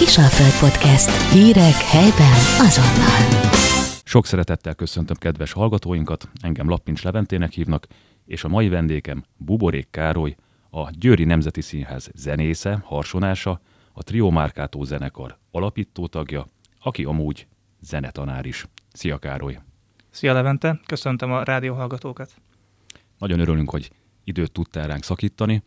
Kisalföld 0.00 0.70
Podcast. 0.70 1.32
Hírek 1.32 1.74
helyben 1.74 2.32
azonnal. 2.66 3.50
Sok 4.04 4.26
szeretettel 4.26 4.74
köszöntöm 4.74 5.16
kedves 5.16 5.52
hallgatóinkat, 5.52 6.28
engem 6.42 6.68
Lappincs 6.68 7.02
Leventének 7.02 7.52
hívnak, 7.52 7.86
és 8.26 8.44
a 8.44 8.48
mai 8.48 8.68
vendégem 8.68 9.24
Buborék 9.36 9.88
Károly, 9.90 10.36
a 10.70 10.90
Győri 10.90 11.24
Nemzeti 11.24 11.60
Színház 11.60 12.10
zenésze, 12.14 12.82
harsonása, 12.84 13.60
a 13.92 14.02
Trio 14.02 14.30
Márkátó 14.30 14.84
zenekar 14.84 15.38
alapító 15.50 16.06
tagja, 16.06 16.46
aki 16.78 17.04
amúgy 17.04 17.46
zenetanár 17.80 18.46
is. 18.46 18.66
Szia 18.92 19.18
Károly! 19.18 19.58
Szia 20.10 20.32
Levente, 20.32 20.80
köszöntöm 20.86 21.32
a 21.32 21.42
rádióhallgatókat. 21.42 22.34
Nagyon 23.18 23.40
örülünk, 23.40 23.70
hogy 23.70 23.90
időt 24.24 24.52
tudtál 24.52 24.86
ránk 24.86 25.04
szakítani. 25.04 25.62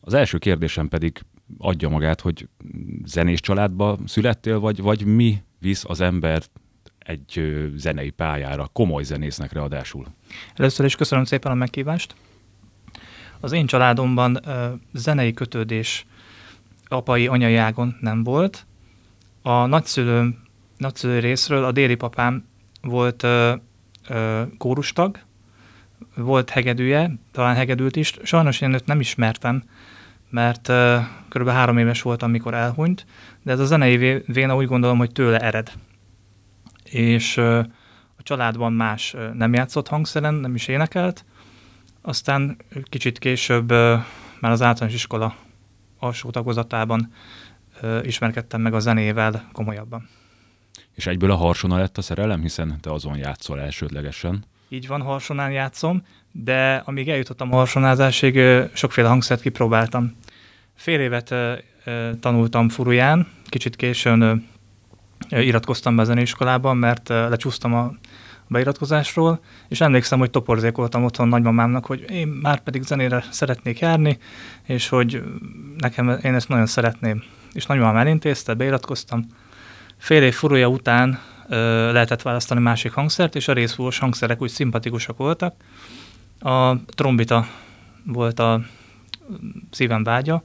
Az 0.00 0.14
első 0.14 0.38
kérdésem 0.38 0.88
pedig 0.88 1.20
adja 1.58 1.88
magát, 1.88 2.20
hogy 2.20 2.48
zenés 3.04 3.40
családba 3.40 3.98
születtél, 4.06 4.60
vagy, 4.60 4.82
vagy 4.82 5.04
mi 5.04 5.42
visz 5.58 5.84
az 5.86 6.00
ember 6.00 6.42
egy 6.98 7.42
zenei 7.76 8.10
pályára, 8.10 8.68
komoly 8.72 9.02
zenésznek 9.02 9.52
ráadásul? 9.52 10.06
Először 10.54 10.86
is 10.86 10.96
köszönöm 10.96 11.24
szépen 11.24 11.52
a 11.52 11.54
meghívást. 11.54 12.14
Az 13.40 13.52
én 13.52 13.66
családomban 13.66 14.40
uh, 14.46 14.54
zenei 14.92 15.32
kötődés 15.32 16.06
apai, 16.88 17.26
anyai 17.26 17.56
ágon 17.56 17.96
nem 18.00 18.22
volt. 18.22 18.66
A 19.42 19.66
nagyszülőm, 19.66 20.42
nagyszülő 20.76 21.18
részről 21.18 21.64
a 21.64 21.72
déli 21.72 21.94
papám 21.94 22.44
volt 22.82 23.22
uh, 23.22 23.52
uh, 24.10 24.42
kórustag, 24.58 25.18
volt 26.16 26.50
hegedűje, 26.50 27.18
talán 27.32 27.54
hegedült 27.54 27.96
is. 27.96 28.14
Sajnos 28.22 28.60
én 28.60 28.72
őt 28.72 28.86
nem 28.86 29.00
ismertem, 29.00 29.62
mert 30.30 30.68
uh, 30.68 31.00
kb. 31.28 31.48
három 31.48 31.78
éves 31.78 32.02
voltam, 32.02 32.28
amikor 32.28 32.54
elhunyt, 32.54 33.06
de 33.42 33.52
ez 33.52 33.60
a 33.60 33.64
zenei 33.64 34.22
véna 34.26 34.56
úgy 34.56 34.66
gondolom, 34.66 34.98
hogy 34.98 35.12
tőle 35.12 35.38
ered. 35.38 35.72
És 36.84 37.36
uh, 37.36 37.58
a 38.16 38.22
családban 38.22 38.72
más 38.72 39.14
uh, 39.14 39.32
nem 39.32 39.52
játszott 39.52 39.88
hangszeren, 39.88 40.34
nem 40.34 40.54
is 40.54 40.68
énekelt, 40.68 41.24
aztán 42.02 42.56
kicsit 42.82 43.18
később 43.18 43.70
uh, 43.70 43.98
már 44.40 44.52
az 44.52 44.62
általános 44.62 44.94
iskola 44.94 45.34
alsó 45.98 46.30
tagozatában 46.30 47.12
uh, 47.82 48.00
ismerkedtem 48.02 48.60
meg 48.60 48.74
a 48.74 48.80
zenével 48.80 49.48
komolyabban. 49.52 50.08
És 50.94 51.06
egyből 51.06 51.30
a 51.30 51.36
harsona 51.36 51.76
lett 51.76 51.98
a 51.98 52.02
szerelem, 52.02 52.40
hiszen 52.40 52.80
te 52.80 52.92
azon 52.92 53.16
játszol 53.16 53.60
elsődlegesen. 53.60 54.44
Így 54.68 54.86
van, 54.86 55.02
harsonán 55.02 55.52
játszom, 55.52 56.02
de 56.32 56.82
amíg 56.84 57.08
eljutottam 57.08 57.52
a 57.52 57.56
harsonázásig, 57.56 58.40
sokféle 58.72 59.08
hangszert 59.08 59.40
kipróbáltam. 59.40 60.16
Fél 60.74 61.00
évet 61.00 61.34
tanultam 62.20 62.68
furuján, 62.68 63.26
kicsit 63.44 63.76
későn 63.76 64.48
iratkoztam 65.28 65.96
be 65.96 66.02
a 66.02 66.04
zeneiskolába, 66.04 66.72
mert 66.72 67.08
lecsúsztam 67.08 67.74
a 67.74 67.92
beiratkozásról, 68.50 69.40
és 69.68 69.80
emlékszem, 69.80 70.18
hogy 70.18 70.30
toporzékoltam 70.30 71.04
otthon 71.04 71.28
nagymamámnak, 71.28 71.86
hogy 71.86 72.04
én 72.10 72.26
már 72.26 72.60
pedig 72.60 72.82
zenére 72.82 73.24
szeretnék 73.30 73.78
járni, 73.78 74.18
és 74.66 74.88
hogy 74.88 75.22
nekem 75.76 76.18
én 76.22 76.34
ezt 76.34 76.48
nagyon 76.48 76.66
szeretném. 76.66 77.22
És 77.52 77.66
nagymamám 77.66 77.96
elintézte, 77.96 78.54
beiratkoztam. 78.54 79.26
Fél 79.96 80.22
év 80.22 80.34
furúja 80.34 80.68
után 80.68 81.20
ö, 81.48 81.92
lehetett 81.92 82.22
választani 82.22 82.60
másik 82.60 82.92
hangszert, 82.92 83.34
és 83.34 83.48
a 83.48 83.52
részfúvós 83.52 83.98
hangszerek 83.98 84.42
úgy 84.42 84.50
szimpatikusak 84.50 85.16
voltak. 85.16 85.54
A 86.40 86.84
trombita 86.84 87.46
volt 88.04 88.38
a 88.38 88.60
szívem 89.70 90.02
vágya. 90.02 90.42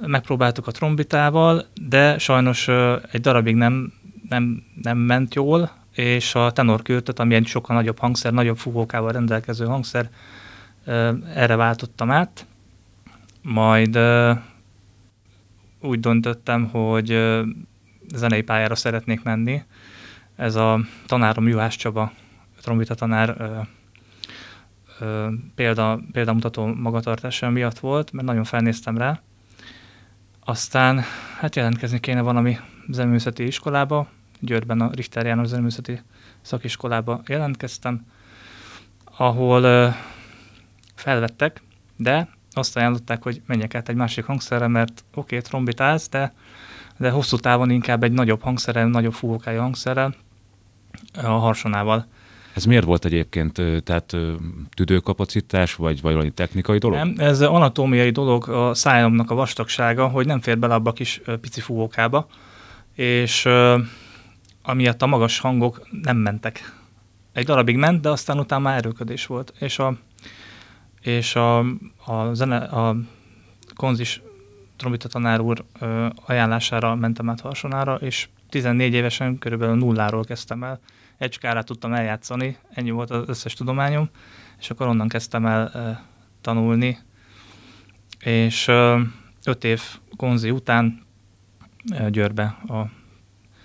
Megpróbáltuk 0.00 0.66
a 0.66 0.70
trombitával, 0.70 1.66
de 1.88 2.18
sajnos 2.18 2.68
egy 3.10 3.20
darabig 3.20 3.54
nem, 3.54 3.92
nem, 4.28 4.62
nem 4.82 4.98
ment 4.98 5.34
jól, 5.34 5.70
és 5.92 6.34
a 6.34 6.50
tenorkültöt, 6.50 7.18
ami 7.18 7.34
egy 7.34 7.46
sokkal 7.46 7.76
nagyobb 7.76 7.98
hangszer, 7.98 8.32
nagyobb 8.32 8.56
fúvókával 8.56 9.12
rendelkező 9.12 9.64
hangszer, 9.64 10.10
erre 11.34 11.56
váltottam 11.56 12.10
át. 12.10 12.46
Majd 13.42 13.98
úgy 15.80 16.00
döntöttem, 16.00 16.68
hogy 16.68 17.06
zenei 18.14 18.42
pályára 18.42 18.74
szeretnék 18.74 19.22
menni, 19.22 19.62
ez 20.36 20.54
a 20.54 20.80
tanárom 21.06 21.48
Juhás 21.48 21.76
Csaba, 21.76 22.12
trombita 22.60 22.94
tanár 22.94 23.36
ö, 25.00 25.28
példa, 25.54 26.00
példamutató 26.12 26.66
magatartása 26.66 27.50
miatt 27.50 27.78
volt, 27.78 28.12
mert 28.12 28.26
nagyon 28.26 28.44
felnéztem 28.44 28.98
rá. 28.98 29.20
Aztán 30.44 31.02
hát 31.38 31.56
jelentkezni 31.56 32.00
kéne 32.00 32.20
valami 32.20 32.58
zeneművészeti 32.88 33.46
iskolába, 33.46 34.08
Győrben 34.40 34.80
a 34.80 34.90
Richter 34.92 35.26
János 35.26 35.46
zeneművészeti 35.46 36.02
szakiskolába 36.40 37.20
jelentkeztem, 37.26 38.06
ahol 39.16 39.62
ö, 39.62 39.88
felvettek, 40.94 41.62
de 41.96 42.28
azt 42.52 42.76
ajánlották, 42.76 43.22
hogy 43.22 43.42
menjek 43.46 43.74
át 43.74 43.88
egy 43.88 43.96
másik 43.96 44.24
hangszerre, 44.24 44.66
mert 44.66 45.04
oké, 45.14 45.36
okay, 45.36 45.40
trombitálsz, 45.40 46.08
de, 46.08 46.32
de 46.96 47.10
hosszú 47.10 47.36
távon 47.36 47.70
inkább 47.70 48.02
egy 48.02 48.12
nagyobb 48.12 48.42
hangszerrel, 48.42 48.86
nagyobb 48.86 49.12
fúvókájú 49.12 49.60
hangszerrel, 49.60 50.14
a 51.22 51.26
harsonával. 51.26 52.06
Ez 52.54 52.64
miért 52.64 52.84
volt 52.84 53.04
egyébként? 53.04 53.62
Tehát 53.84 54.16
tüdőkapacitás, 54.74 55.74
vagy, 55.74 56.00
vagy 56.00 56.12
valami 56.12 56.30
technikai 56.30 56.78
dolog? 56.78 56.98
Nem, 56.98 57.14
ez 57.18 57.40
anatómiai 57.40 58.10
dolog, 58.10 58.48
a 58.48 58.74
szájamnak 58.74 59.30
a 59.30 59.34
vastagsága, 59.34 60.06
hogy 60.06 60.26
nem 60.26 60.40
fér 60.40 60.58
bele 60.58 60.74
abba 60.74 60.90
a 60.90 60.92
kis 60.92 61.20
pici 61.40 61.60
fúvókába, 61.60 62.26
és 62.94 63.48
amiatt 64.62 65.02
a 65.02 65.06
magas 65.06 65.38
hangok 65.38 65.88
nem 66.02 66.16
mentek. 66.16 66.72
Egy 67.32 67.44
darabig 67.44 67.76
ment, 67.76 68.00
de 68.00 68.08
aztán 68.08 68.38
utána 68.38 68.62
már 68.62 68.76
erőködés 68.76 69.26
volt. 69.26 69.52
És 69.58 69.78
a, 69.78 69.96
és 71.00 71.34
a, 71.36 71.58
a, 72.04 72.32
zene, 72.32 72.56
a 72.56 72.96
konzis 73.74 74.22
trombita 74.76 75.08
tanár 75.08 75.40
úr 75.40 75.64
ajánlására 76.26 76.94
mentem 76.94 77.30
át 77.30 77.40
Harsonára, 77.40 77.94
és 77.94 78.28
14 78.48 78.92
évesen 78.92 79.38
körülbelül 79.38 79.74
nulláról 79.74 80.24
kezdtem 80.24 80.64
el. 80.64 80.80
Egy 81.18 81.32
skálát 81.32 81.66
tudtam 81.66 81.92
eljátszani, 81.92 82.56
ennyi 82.70 82.90
volt 82.90 83.10
az 83.10 83.28
összes 83.28 83.54
tudományom, 83.54 84.10
és 84.58 84.70
akkor 84.70 84.86
onnan 84.86 85.08
kezdtem 85.08 85.46
el 85.46 85.68
e, 85.68 86.04
tanulni. 86.40 86.98
És 88.20 88.68
e, 88.68 88.98
öt 89.44 89.64
év 89.64 89.82
konzi 90.16 90.50
után 90.50 91.02
e, 91.90 92.10
Győrbe 92.10 92.44
a 92.44 92.90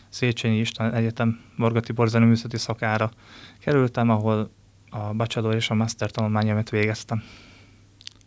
Széchenyi 0.09 0.57
István 0.57 0.93
Egyetem 0.93 1.39
Morga 1.55 1.79
Tibor 1.79 2.07
zeneművészeti 2.07 2.57
szakára 2.57 3.11
kerültem, 3.59 4.09
ahol 4.09 4.51
a 4.89 5.13
bachelor 5.13 5.55
és 5.55 5.69
a 5.69 5.73
master 5.73 6.11
tanulmányomat 6.11 6.69
végeztem. 6.69 7.23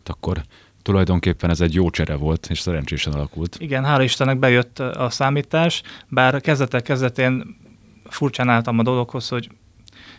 Akkor 0.03 0.41
tulajdonképpen 0.81 1.49
ez 1.49 1.61
egy 1.61 1.73
jó 1.73 1.89
csere 1.89 2.15
volt, 2.15 2.47
és 2.49 2.59
szerencsésen 2.59 3.13
alakult. 3.13 3.55
Igen, 3.59 3.83
hála 3.83 4.03
Istennek 4.03 4.39
bejött 4.39 4.79
a 4.79 5.09
számítás, 5.09 5.81
bár 6.07 6.41
kezdetek 6.41 6.81
kezdetén 6.81 7.65
furcsán 8.09 8.49
álltam 8.49 8.79
a 8.79 8.83
dologhoz, 8.83 9.27
hogy 9.29 9.49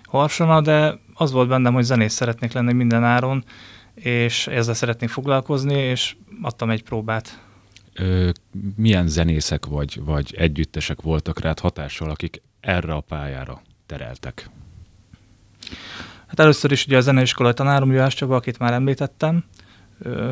harsona, 0.03 0.61
de 0.61 0.99
az 1.15 1.33
volt 1.33 1.49
bennem, 1.49 1.75
hogy 1.75 1.83
zenész 1.83 2.13
szeretnék 2.13 2.53
lenni 2.53 2.73
minden 2.73 3.05
áron, 3.05 3.45
és 3.95 4.47
ezzel 4.47 4.75
szeretnék 4.75 5.11
foglalkozni, 5.11 5.75
és 5.75 6.17
adtam 6.43 6.71
egy 6.71 6.83
próbát. 6.83 7.43
Ö, 7.95 8.31
milyen 8.77 9.09
zenészek 9.09 9.67
vagy, 9.67 10.01
vagy 10.05 10.35
együttesek 10.39 11.01
voltak 11.01 11.41
rád 11.41 11.59
hatással, 11.59 12.11
akik 12.11 12.43
erre 12.61 12.93
a 12.93 13.01
pályára 13.01 13.63
tereltek? 13.87 14.51
Hát 16.27 16.41
először 16.41 16.73
is 16.73 16.87
ugye 16.87 16.97
a 16.97 17.01
zeneiskolai 17.01 17.53
tanárom 17.53 17.93
Juhás 17.93 18.15
Csaba, 18.15 18.37
akit 18.37 18.59
már 18.59 18.73
említettem, 18.73 19.45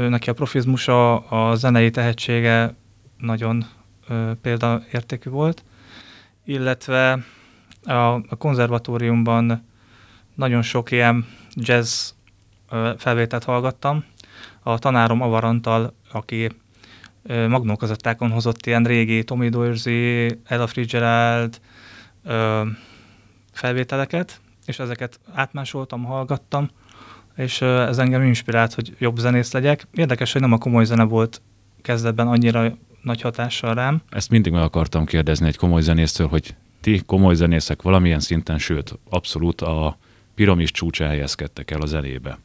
neki 0.09 0.31
a 0.31 0.33
profizmusa, 0.33 1.19
a 1.19 1.55
zenei 1.55 1.91
tehetsége 1.91 2.75
nagyon 3.19 3.67
ö, 4.09 4.33
példaértékű 4.43 5.31
volt, 5.31 5.65
illetve 6.45 7.25
a, 7.87 8.15
a 8.15 8.37
konzervatóriumban 8.39 9.65
nagyon 10.35 10.63
sok 10.63 10.91
ilyen 10.91 11.27
jazz 11.55 12.11
felvételt 12.97 13.45
hallgattam. 13.45 14.05
A 14.63 14.79
tanárom 14.79 15.21
Avarantal, 15.21 15.95
aki 16.13 16.49
magnókazettákon 17.49 18.31
hozott 18.31 18.67
ilyen 18.67 18.85
régi 18.85 19.25
Tommy 19.25 19.49
Dorsey, 19.49 20.29
Ella 20.45 20.67
Fitzgerald 20.67 21.61
felvételeket, 23.53 24.41
és 24.67 24.79
ezeket 24.79 25.21
átmásoltam, 25.35 26.05
hallgattam, 26.05 26.69
és 27.37 27.61
ez 27.61 27.99
engem 27.99 28.23
inspirált, 28.23 28.75
hogy 28.75 28.95
jobb 28.99 29.17
zenész 29.17 29.53
legyek. 29.53 29.87
Érdekes, 29.93 30.33
hogy 30.33 30.41
nem 30.41 30.53
a 30.53 30.59
komoly 30.59 30.85
zene 30.85 31.05
volt 31.05 31.43
kezdetben 31.83 32.29
annyira 32.29 32.77
nagy 33.03 33.21
hatással 33.21 33.75
rám. 33.75 34.03
Ezt 34.11 34.31
mindig 34.31 34.53
meg 34.53 34.63
akartam 34.63 35.05
kérdezni 35.05 35.47
egy 35.47 35.57
komoly 35.57 35.81
zenésztől, 35.81 36.27
hogy 36.27 36.55
ti 36.81 37.03
komoly 37.07 37.35
zenészek 37.35 37.83
valamilyen 37.83 38.21
szinten, 38.21 38.59
sőt, 38.59 38.99
abszolút 39.11 39.61
a 39.61 39.99
piramis 40.35 40.71
csúcsa 40.71 41.07
helyezkedtek 41.07 41.71
el 41.71 41.81
az 41.81 41.95
elébe. 41.95 42.39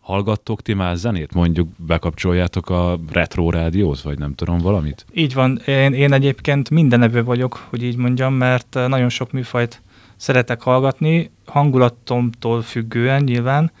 Hallgattok 0.00 0.62
ti 0.62 0.74
már 0.74 0.96
zenét? 0.96 1.34
Mondjuk 1.34 1.68
bekapcsoljátok 1.76 2.70
a 2.70 2.98
retro 3.10 3.50
rádiót, 3.50 4.00
vagy 4.00 4.18
nem 4.18 4.34
tudom, 4.34 4.58
valamit? 4.58 5.06
Így 5.12 5.34
van. 5.34 5.60
Én, 5.66 5.92
én 5.92 6.12
egyébként 6.12 6.70
mindenevő 6.70 7.24
vagyok, 7.24 7.66
hogy 7.68 7.82
így 7.82 7.96
mondjam, 7.96 8.34
mert 8.34 8.74
nagyon 8.88 9.08
sok 9.08 9.32
műfajt 9.32 9.82
szeretek 10.16 10.62
hallgatni, 10.62 11.30
hangulatomtól 11.46 12.62
függően 12.62 13.22
nyilván. 13.22 13.72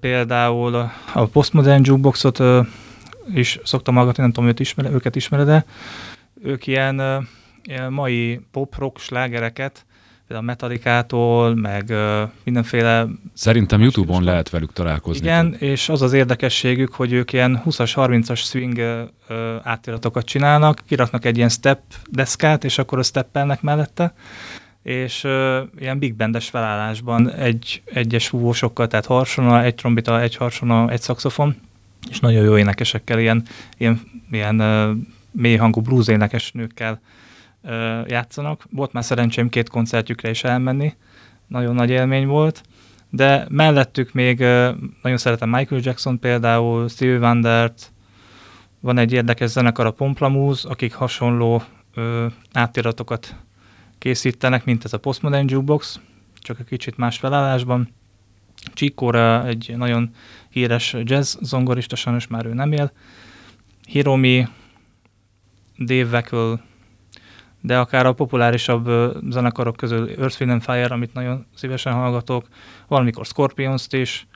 Például 0.00 0.74
a 1.14 1.24
Postmodern 1.32 1.82
Jukeboxot 1.84 2.42
is 3.34 3.58
szoktam 3.64 3.94
hallgatni, 3.94 4.22
nem 4.22 4.32
tudom, 4.32 4.48
őt 4.48 4.60
ismer, 4.60 4.92
őket 4.92 5.16
ismered 5.16 5.48
-e. 5.48 5.64
Ők 6.42 6.66
ilyen 6.66 7.26
mai 7.88 8.40
pop-rock 8.50 8.98
slágereket, 8.98 9.86
például 10.26 10.46
Metallicától, 10.46 11.54
meg 11.54 11.92
mindenféle... 12.44 13.06
Szerintem 13.34 13.80
YouTube-on 13.80 14.24
lehet 14.24 14.50
velük 14.50 14.72
találkozni. 14.72 15.26
Igen, 15.26 15.54
és 15.58 15.88
az 15.88 16.02
az 16.02 16.12
érdekességük, 16.12 16.92
hogy 16.92 17.12
ők 17.12 17.32
ilyen 17.32 17.62
20-as, 17.64 17.92
30-as 17.94 18.38
swing 18.38 19.08
átiratokat 19.62 20.24
csinálnak, 20.24 20.80
kiraknak 20.86 21.24
egy 21.24 21.36
ilyen 21.36 21.48
step 21.48 21.80
deszkát, 22.10 22.64
és 22.64 22.78
akkor 22.78 22.98
a 22.98 23.02
steppelnek 23.02 23.62
mellette, 23.62 24.14
és 24.82 25.24
uh, 25.24 25.56
ilyen 25.78 25.98
big 25.98 26.14
bandes 26.14 26.48
felállásban 26.48 27.30
egy, 27.30 27.82
egyes 27.84 28.28
fúvósokkal, 28.28 28.86
tehát 28.86 29.06
harsona, 29.06 29.62
egy 29.62 29.74
trombita, 29.74 30.20
egy 30.20 30.36
harsona, 30.36 30.90
egy 30.90 31.00
szaxofon, 31.00 31.56
és 32.10 32.20
nagyon 32.20 32.44
jó 32.44 32.58
énekesekkel, 32.58 33.18
ilyen, 33.18 33.42
ilyen, 33.76 34.00
ilyen 34.30 34.60
uh, 34.60 34.96
mély 35.30 35.56
hangú 35.56 35.80
blues 35.80 36.08
énekes 36.08 36.52
nőkkel 36.52 36.92
uh, 36.92 36.98
játszanak. 38.06 38.66
Volt 38.70 38.92
már 38.92 39.04
szerencsém 39.04 39.48
két 39.48 39.68
koncertjükre 39.68 40.30
is 40.30 40.44
elmenni, 40.44 40.94
nagyon 41.46 41.74
nagy 41.74 41.90
élmény 41.90 42.26
volt, 42.26 42.62
de 43.10 43.46
mellettük 43.48 44.12
még 44.12 44.38
nagyon 45.02 45.18
szeretem 45.18 45.48
Michael 45.48 45.80
Jackson 45.84 46.18
például, 46.18 46.88
Stevie 46.88 47.18
Wondert, 47.18 47.92
van 48.80 48.98
egy 48.98 49.12
érdekes 49.12 49.50
zenekar 49.50 49.86
a 49.86 49.90
Pomplamoose, 49.90 50.68
akik 50.68 50.94
hasonló 50.94 51.62
uh, 51.96 52.32
átiratokat 52.52 53.34
készítenek, 53.98 54.64
mint 54.64 54.84
ez 54.84 54.92
a 54.92 54.98
Postmodern 54.98 55.48
Jukebox, 55.48 56.00
csak 56.34 56.58
egy 56.60 56.66
kicsit 56.66 56.96
más 56.96 57.18
felállásban. 57.18 57.88
Csikóra 58.74 59.46
egy 59.46 59.74
nagyon 59.76 60.10
híres 60.48 60.96
jazz 61.02 61.36
zongorista, 61.40 61.96
sajnos 61.96 62.26
már 62.26 62.46
ő 62.46 62.54
nem 62.54 62.72
él. 62.72 62.92
Hiromi, 63.86 64.46
Dave 65.78 66.10
Weckl, 66.10 66.52
de 67.64 67.78
akár 67.78 68.06
a 68.06 68.12
populárisabb 68.12 68.88
zenekarok 69.30 69.76
közül 69.76 70.10
Earth, 70.18 70.42
Wind 70.42 70.62
Fire, 70.62 70.94
amit 70.94 71.14
nagyon 71.14 71.46
szívesen 71.54 71.92
hallgatok, 71.92 72.46
valamikor 72.88 73.26
Scorpions-t 73.26 73.92
is, 73.92 74.26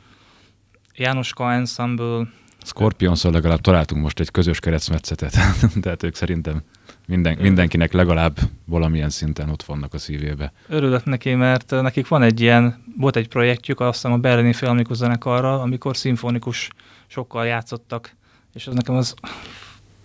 Jánoska 0.95 1.53
Ensemble. 1.53 2.27
scorpions 2.63 3.23
legalább 3.23 3.61
találtunk 3.61 4.03
most 4.03 4.21
egy 4.21 4.31
közös 4.31 4.61
keresztmetszetet, 4.61 5.37
tehát 5.83 6.03
ők 6.03 6.15
szerintem 6.15 6.63
minden, 7.07 7.39
mindenkinek 7.41 7.93
legalább 7.93 8.39
valamilyen 8.65 9.11
szinten 9.11 9.49
ott 9.49 9.63
vannak 9.63 9.95
a 9.95 9.99
szívébe. 9.99 10.53
Örülök 10.69 11.05
neki, 11.05 11.35
mert 11.35 11.71
nekik 11.71 12.09
van 12.09 12.23
egy 12.23 12.41
ilyen, 12.41 12.85
volt 12.97 13.17
egy 13.17 13.29
projektjük, 13.29 13.81
azt 13.81 13.95
hiszem 13.95 14.13
a 14.13 14.19
Berlini 14.19 14.53
Filmikus 14.53 14.97
zenekarral, 14.97 15.61
amikor 15.61 15.97
szimfonikus 15.97 16.71
sokkal 17.07 17.47
játszottak, 17.47 18.17
és 18.55 18.67
az 18.67 18.75
nekem 18.75 18.95
az 18.95 19.15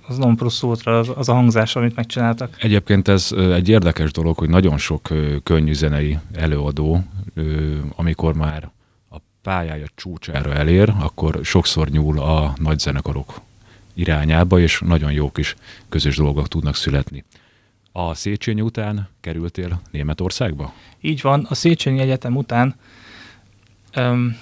az 0.07 0.17
non 0.17 0.35
plus 0.35 0.63
ultra, 0.63 0.99
az, 0.99 1.11
az 1.15 1.29
a 1.29 1.33
hangzás, 1.33 1.75
amit 1.75 1.95
megcsináltak. 1.95 2.55
Egyébként 2.59 3.07
ez 3.07 3.31
egy 3.31 3.69
érdekes 3.69 4.11
dolog, 4.11 4.37
hogy 4.37 4.49
nagyon 4.49 4.77
sok 4.77 5.09
könnyű 5.43 5.73
zenei 5.73 6.17
előadó, 6.33 7.03
amikor 7.95 8.33
már 8.33 8.71
a 9.09 9.17
pályája 9.41 9.85
csúcsára 9.95 10.53
elér, 10.53 10.93
akkor 10.99 11.39
sokszor 11.43 11.89
nyúl 11.89 12.19
a 12.19 12.53
nagy 12.57 12.79
zenekarok 12.79 13.41
irányába, 13.93 14.59
és 14.59 14.81
nagyon 14.85 15.11
jó 15.11 15.31
kis 15.31 15.55
közös 15.89 16.15
dolgok 16.15 16.47
tudnak 16.47 16.75
születni. 16.75 17.23
A 17.91 18.13
Széchenyi 18.13 18.61
után 18.61 19.07
kerültél 19.21 19.81
Németországba? 19.91 20.73
Így 21.01 21.21
van, 21.21 21.45
a 21.49 21.55
Széchenyi 21.55 21.99
Egyetem 21.99 22.35
után 22.35 22.75
öm, 23.93 24.37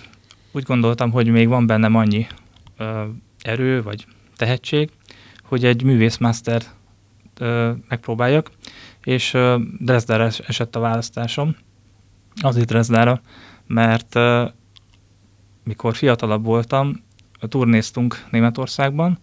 úgy 0.51 0.63
gondoltam, 0.63 1.11
hogy 1.11 1.27
még 1.27 1.47
van 1.47 1.65
bennem 1.67 1.95
annyi 1.95 2.27
ö, 2.77 3.03
erő 3.41 3.81
vagy 3.83 4.05
tehetség, 4.35 4.89
hogy 5.51 5.65
egy 5.65 5.83
művészmaster 5.83 6.61
megpróbáljak, 7.87 8.51
és 9.03 9.37
Dresdára 9.79 10.29
esett 10.47 10.75
a 10.75 10.79
választásom. 10.79 11.55
Azért 12.41 12.67
Dresdára, 12.67 13.21
mert 13.67 14.19
mikor 15.63 15.95
fiatalabb 15.95 16.45
voltam, 16.45 17.03
turnéztunk 17.39 18.25
Németországban, 18.29 19.17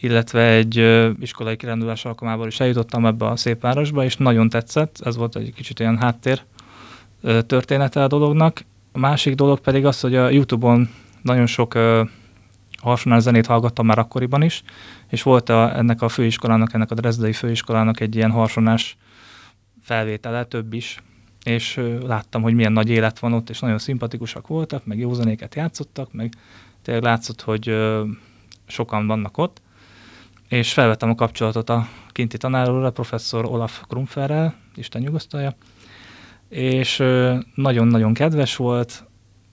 illetve 0.00 0.48
egy 0.48 0.76
iskolai 1.20 1.56
kirándulás 1.56 2.04
alkalmával 2.04 2.46
is 2.46 2.60
eljutottam 2.60 3.06
ebbe 3.06 3.26
a 3.26 3.36
szép 3.36 3.60
városba, 3.60 4.04
és 4.04 4.16
nagyon 4.16 4.48
tetszett, 4.48 5.00
ez 5.04 5.16
volt 5.16 5.36
egy 5.36 5.52
kicsit 5.54 5.80
olyan 5.80 5.98
háttér 5.98 6.42
története 7.46 8.02
a 8.02 8.08
dolognak. 8.08 8.64
A 8.92 8.98
másik 8.98 9.34
dolog 9.34 9.60
pedig 9.60 9.86
az, 9.86 10.00
hogy 10.00 10.14
a 10.14 10.30
Youtube-on 10.30 10.88
nagyon 11.22 11.46
sok 11.46 11.78
ö, 12.82 12.88
harsonás 12.88 13.22
zenét 13.22 13.46
hallgattam 13.46 13.86
már 13.86 13.98
akkoriban 13.98 14.42
is, 14.42 14.62
és 15.08 15.22
volt 15.22 15.48
a, 15.48 15.76
ennek 15.76 16.02
a 16.02 16.08
főiskolának, 16.08 16.72
ennek 16.72 16.90
a 16.90 16.94
Dresdai 16.94 17.32
főiskolának 17.32 18.00
egy 18.00 18.16
ilyen 18.16 18.30
harsonás 18.30 18.96
felvétele, 19.82 20.44
több 20.44 20.72
is, 20.72 21.02
és 21.44 21.80
láttam, 22.06 22.42
hogy 22.42 22.54
milyen 22.54 22.72
nagy 22.72 22.88
élet 22.88 23.18
van 23.18 23.32
ott, 23.32 23.50
és 23.50 23.60
nagyon 23.60 23.78
szimpatikusak 23.78 24.46
voltak, 24.46 24.86
meg 24.86 24.98
jó 24.98 25.12
zenéket 25.12 25.54
játszottak, 25.54 26.12
meg 26.12 26.32
tényleg 26.82 27.04
látszott, 27.04 27.40
hogy 27.40 27.76
sokan 28.66 29.06
vannak 29.06 29.38
ott, 29.38 29.62
és 30.48 30.72
felvettem 30.72 31.10
a 31.10 31.14
kapcsolatot 31.14 31.70
a 31.70 31.88
kinti 32.08 32.36
tanárról, 32.36 32.84
a 32.84 32.90
professzor 32.90 33.44
Olaf 33.44 33.82
Krumferrel, 33.88 34.54
Isten 34.74 35.02
nyugosztalja, 35.02 35.54
és 36.48 37.02
nagyon-nagyon 37.54 38.14
kedves 38.14 38.56
volt, 38.56 39.04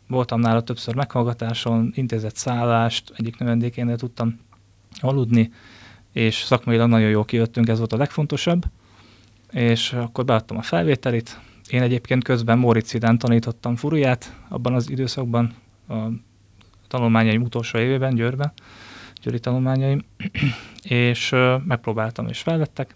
voltam 0.09 0.39
nála 0.39 0.61
többször 0.61 0.95
meghallgatáson, 0.95 1.91
intézett 1.95 2.35
szállást, 2.35 3.13
egyik 3.15 3.37
növendékénél 3.37 3.97
tudtam 3.97 4.39
aludni, 4.99 5.51
és 6.13 6.35
szakmailag 6.35 6.89
nagyon 6.89 7.09
jól 7.09 7.25
kijöttünk, 7.25 7.67
ez 7.67 7.77
volt 7.77 7.93
a 7.93 7.97
legfontosabb, 7.97 8.65
és 9.51 9.93
akkor 9.93 10.25
beadtam 10.25 10.57
a 10.57 10.61
felvételit. 10.61 11.39
Én 11.69 11.81
egyébként 11.81 12.23
közben 12.23 12.57
Móricz 12.57 12.91
Vidán 12.91 13.17
tanítottam 13.17 13.75
furuját 13.75 14.35
abban 14.47 14.73
az 14.73 14.89
időszakban, 14.89 15.53
a 15.87 15.95
tanulmányaim 16.87 17.41
utolsó 17.41 17.77
évében, 17.77 18.15
Győrben, 18.15 18.51
győri 19.21 19.39
tanulmányaim, 19.39 20.05
és 20.83 21.35
megpróbáltam, 21.65 22.27
és 22.27 22.39
felvettek, 22.39 22.95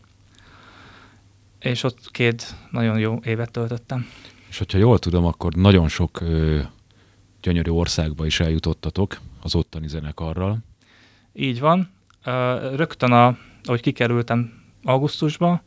és 1.59 1.83
ott 1.83 2.11
két 2.11 2.55
nagyon 2.71 2.99
jó 2.99 3.19
évet 3.23 3.51
töltöttem. 3.51 4.05
És 4.49 4.57
hogyha 4.57 4.77
jól 4.77 4.99
tudom, 4.99 5.25
akkor 5.25 5.53
nagyon 5.53 5.87
sok 5.87 6.23
gyönyörű 7.43 7.71
országba 7.71 8.25
is 8.25 8.39
eljutottatok 8.39 9.17
az 9.41 9.55
ottani 9.55 9.87
zenekarral. 9.87 10.57
Így 11.33 11.59
van. 11.59 11.89
Rögtön, 12.75 13.11
a, 13.11 13.37
ahogy 13.63 13.81
kikerültem 13.81 14.63
augusztusba, 14.83 15.61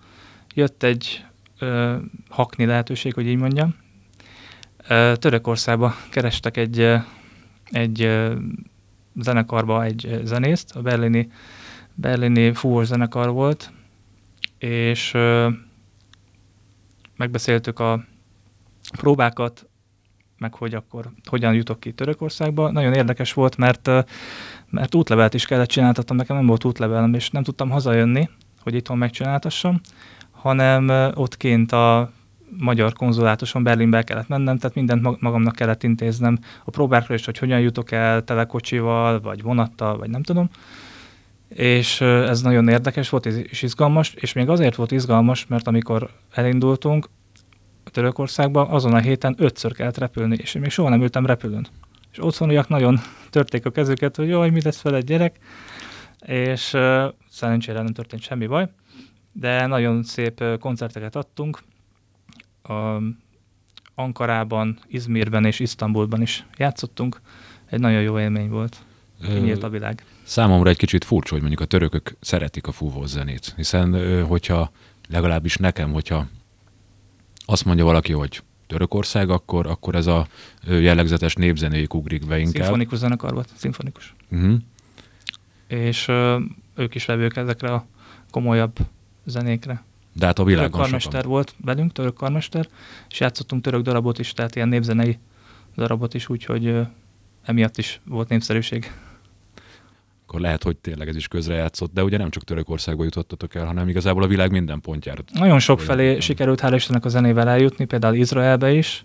jött 0.55 0.83
egy 0.83 1.25
ö, 1.59 1.97
hakni 2.29 2.65
lehetőség, 2.65 3.15
hogy 3.15 3.27
így 3.27 3.37
mondjam. 3.37 3.75
Törökországba 5.15 5.95
kerestek 6.11 6.57
egy, 6.57 6.93
egy 7.65 8.11
zenekarba 9.15 9.85
egy 9.85 10.21
zenészt, 10.25 10.77
a 10.77 10.83
berlini, 10.83 11.31
berlini 11.95 12.53
fúvós 12.53 12.87
zenekar 12.87 13.31
volt, 13.31 13.73
és 14.59 15.15
ö, 15.15 15.49
megbeszéltük 17.17 17.79
a 17.79 18.05
próbákat, 18.99 19.69
meg 20.39 20.55
hogy 20.55 20.75
akkor 20.75 21.11
hogyan 21.25 21.55
jutok 21.55 21.81
ki 21.81 21.93
Törökországba. 21.93 22.71
Nagyon 22.71 22.93
érdekes 22.93 23.33
volt, 23.33 23.57
mert, 23.57 23.91
mert 24.71 24.95
útlevelet 24.95 25.35
is 25.35 25.47
kellett 25.47 25.69
csináltatnom, 25.69 26.17
nekem 26.17 26.37
nem 26.37 26.47
volt 26.47 26.65
útlevelem, 26.65 27.15
és 27.15 27.31
nem 27.31 27.43
tudtam 27.43 27.71
hazajönni, 27.71 28.29
hogy 28.63 28.75
itthon 28.75 28.99
megcsináltassam, 28.99 29.81
hanem 30.31 31.13
ott 31.15 31.37
kint 31.37 31.73
a 31.73 32.11
magyar 32.59 32.93
konzulátuson 32.93 33.63
Berlinbe 33.63 34.03
kellett 34.03 34.29
mennem, 34.29 34.59
tehát 34.59 34.77
mindent 34.77 35.21
magamnak 35.21 35.55
kellett 35.55 35.83
intéznem. 35.83 36.39
A 36.65 36.71
próbákra 36.71 37.15
is, 37.15 37.25
hogy 37.25 37.39
hogyan 37.39 37.61
jutok 37.61 37.91
el 37.91 38.25
telekocsival, 38.25 39.21
vagy 39.21 39.43
vonattal, 39.43 39.97
vagy 39.99 40.11
nem 40.11 40.23
tudom. 40.23 40.49
És 41.49 42.01
ez 42.01 42.43
nagyon 42.43 42.69
érdekes 42.69 43.09
volt, 43.09 43.27
és 43.27 43.63
izgalmas, 43.63 44.15
és 44.15 44.33
még 44.33 44.49
azért 44.49 44.75
volt 44.75 44.93
izgalmas, 44.93 45.47
mert 45.47 45.67
amikor 45.67 46.11
elindultunk, 46.31 47.09
Törökországba, 47.97 48.69
azon 48.69 48.95
a 48.95 48.99
héten 48.99 49.35
ötször 49.39 49.73
kellett 49.73 49.99
repülni, 49.99 50.37
és 50.41 50.55
én 50.55 50.63
még 50.63 50.71
soha 50.71 50.89
nem 50.89 51.03
ültem 51.03 51.27
repülőn. 51.27 51.67
És 52.13 52.25
otthoniak 52.25 52.69
nagyon 52.69 52.99
törték 53.31 53.67
a 53.67 53.71
kezüket, 53.71 54.17
hogy 54.17 54.29
jaj, 54.29 54.51
mi 54.51 54.63
lesz 54.63 54.81
fel 54.81 54.97
egy 54.97 55.05
gyerek, 55.05 55.39
és 56.27 56.73
uh, 56.73 57.05
szerencsére 57.31 57.83
nem 57.83 57.93
történt 57.93 58.23
semmi 58.23 58.47
baj, 58.47 58.69
de 59.33 59.67
nagyon 59.67 60.03
szép 60.03 60.41
uh, 60.41 60.59
koncerteket 60.59 61.17
adtunk. 61.17 61.63
Uh, 62.69 63.03
Ankarában, 63.95 64.79
Izmirben 64.87 65.45
és 65.45 65.61
Isztambulban 65.61 66.23
is 66.23 66.47
játszottunk, 66.57 67.21
egy 67.67 67.81
nagyon 67.81 68.03
jó 68.03 68.19
élmény 68.19 68.49
volt. 68.49 68.77
Kinyílt 69.23 69.63
a 69.63 69.69
világ. 69.69 70.05
Számomra 70.23 70.71
egy 70.71 70.77
kicsit 70.77 71.05
furcsa, 71.05 71.33
hogy 71.33 71.41
mondjuk 71.41 71.63
a 71.63 71.65
törökök 71.65 72.17
szeretik 72.21 72.67
a 72.67 72.73
fúvós 72.73 73.09
zenét, 73.09 73.53
hiszen 73.57 74.23
hogyha 74.25 74.71
legalábbis 75.09 75.57
nekem, 75.57 75.93
hogyha 75.93 76.27
azt 77.47 77.65
mondja 77.65 77.85
valaki, 77.85 78.13
hogy 78.13 78.43
Törökország, 78.67 79.31
akkor, 79.31 79.67
akkor 79.67 79.95
ez 79.95 80.07
a 80.07 80.27
jellegzetes 80.67 81.35
népzenéjük 81.35 81.95
ugrik 81.95 82.27
be 82.27 82.39
inkább. 82.39 82.55
Szimfonikus 82.55 82.99
zenekar 82.99 83.33
volt, 83.33 83.49
szimfonikus. 83.55 84.15
Uh-huh. 84.31 84.55
És 85.67 86.09
ö, 86.09 86.39
ők 86.75 86.95
is 86.95 87.05
vevők 87.05 87.37
ezekre 87.37 87.73
a 87.73 87.87
komolyabb 88.31 88.77
zenékre. 89.25 89.85
De 90.13 90.27
hát 90.27 90.39
a 90.39 90.43
Török 90.43 90.59
világon 90.59 90.81
karmester 90.81 91.13
sokan. 91.13 91.31
volt 91.31 91.55
velünk, 91.65 91.93
török 91.93 92.15
karmester, 92.15 92.69
és 93.11 93.21
játszottunk 93.21 93.63
török 93.63 93.83
darabot 93.83 94.19
is, 94.19 94.33
tehát 94.33 94.57
ilyen 94.57 94.69
népzenei 94.69 95.19
darabot 95.77 96.15
is, 96.15 96.29
úgyhogy 96.29 96.67
ö, 96.67 96.83
emiatt 97.43 97.79
is 97.79 98.01
volt 98.05 98.29
népszerűség. 98.29 98.93
Akkor 100.27 100.41
lehet, 100.41 100.63
hogy 100.63 100.77
tényleg 100.77 101.09
ez 101.09 101.17
is 101.17 101.29
közrejátszott, 101.29 101.93
de 101.93 102.05
ugye 102.05 102.17
nem 102.17 102.31
csak 102.31 102.43
Törökországba 102.43 103.05
jutottatok 103.05 103.55
el, 103.55 103.67
hanem 103.67 103.89
igazából 103.89 104.23
a 104.23 104.27
világ 104.27 104.51
minden 104.51 104.81
pontjára. 104.81 105.23
Nagyon 105.33 105.59
sok 105.59 105.81
felé 105.81 106.21
sikerült 106.21 106.61
hál' 106.63 106.73
Istennek 106.75 107.05
a 107.05 107.09
zenével 107.09 107.49
eljutni, 107.49 107.85
például 107.85 108.15
Izraelbe 108.15 108.73
is. 108.73 109.05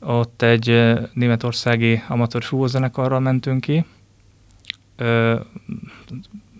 Ott 0.00 0.42
egy 0.42 0.94
németországi 1.12 2.02
amatőr 2.08 2.42
fúvózenekarral 2.42 3.20
mentünk 3.20 3.60
ki. 3.60 3.84
Ö, 4.96 5.40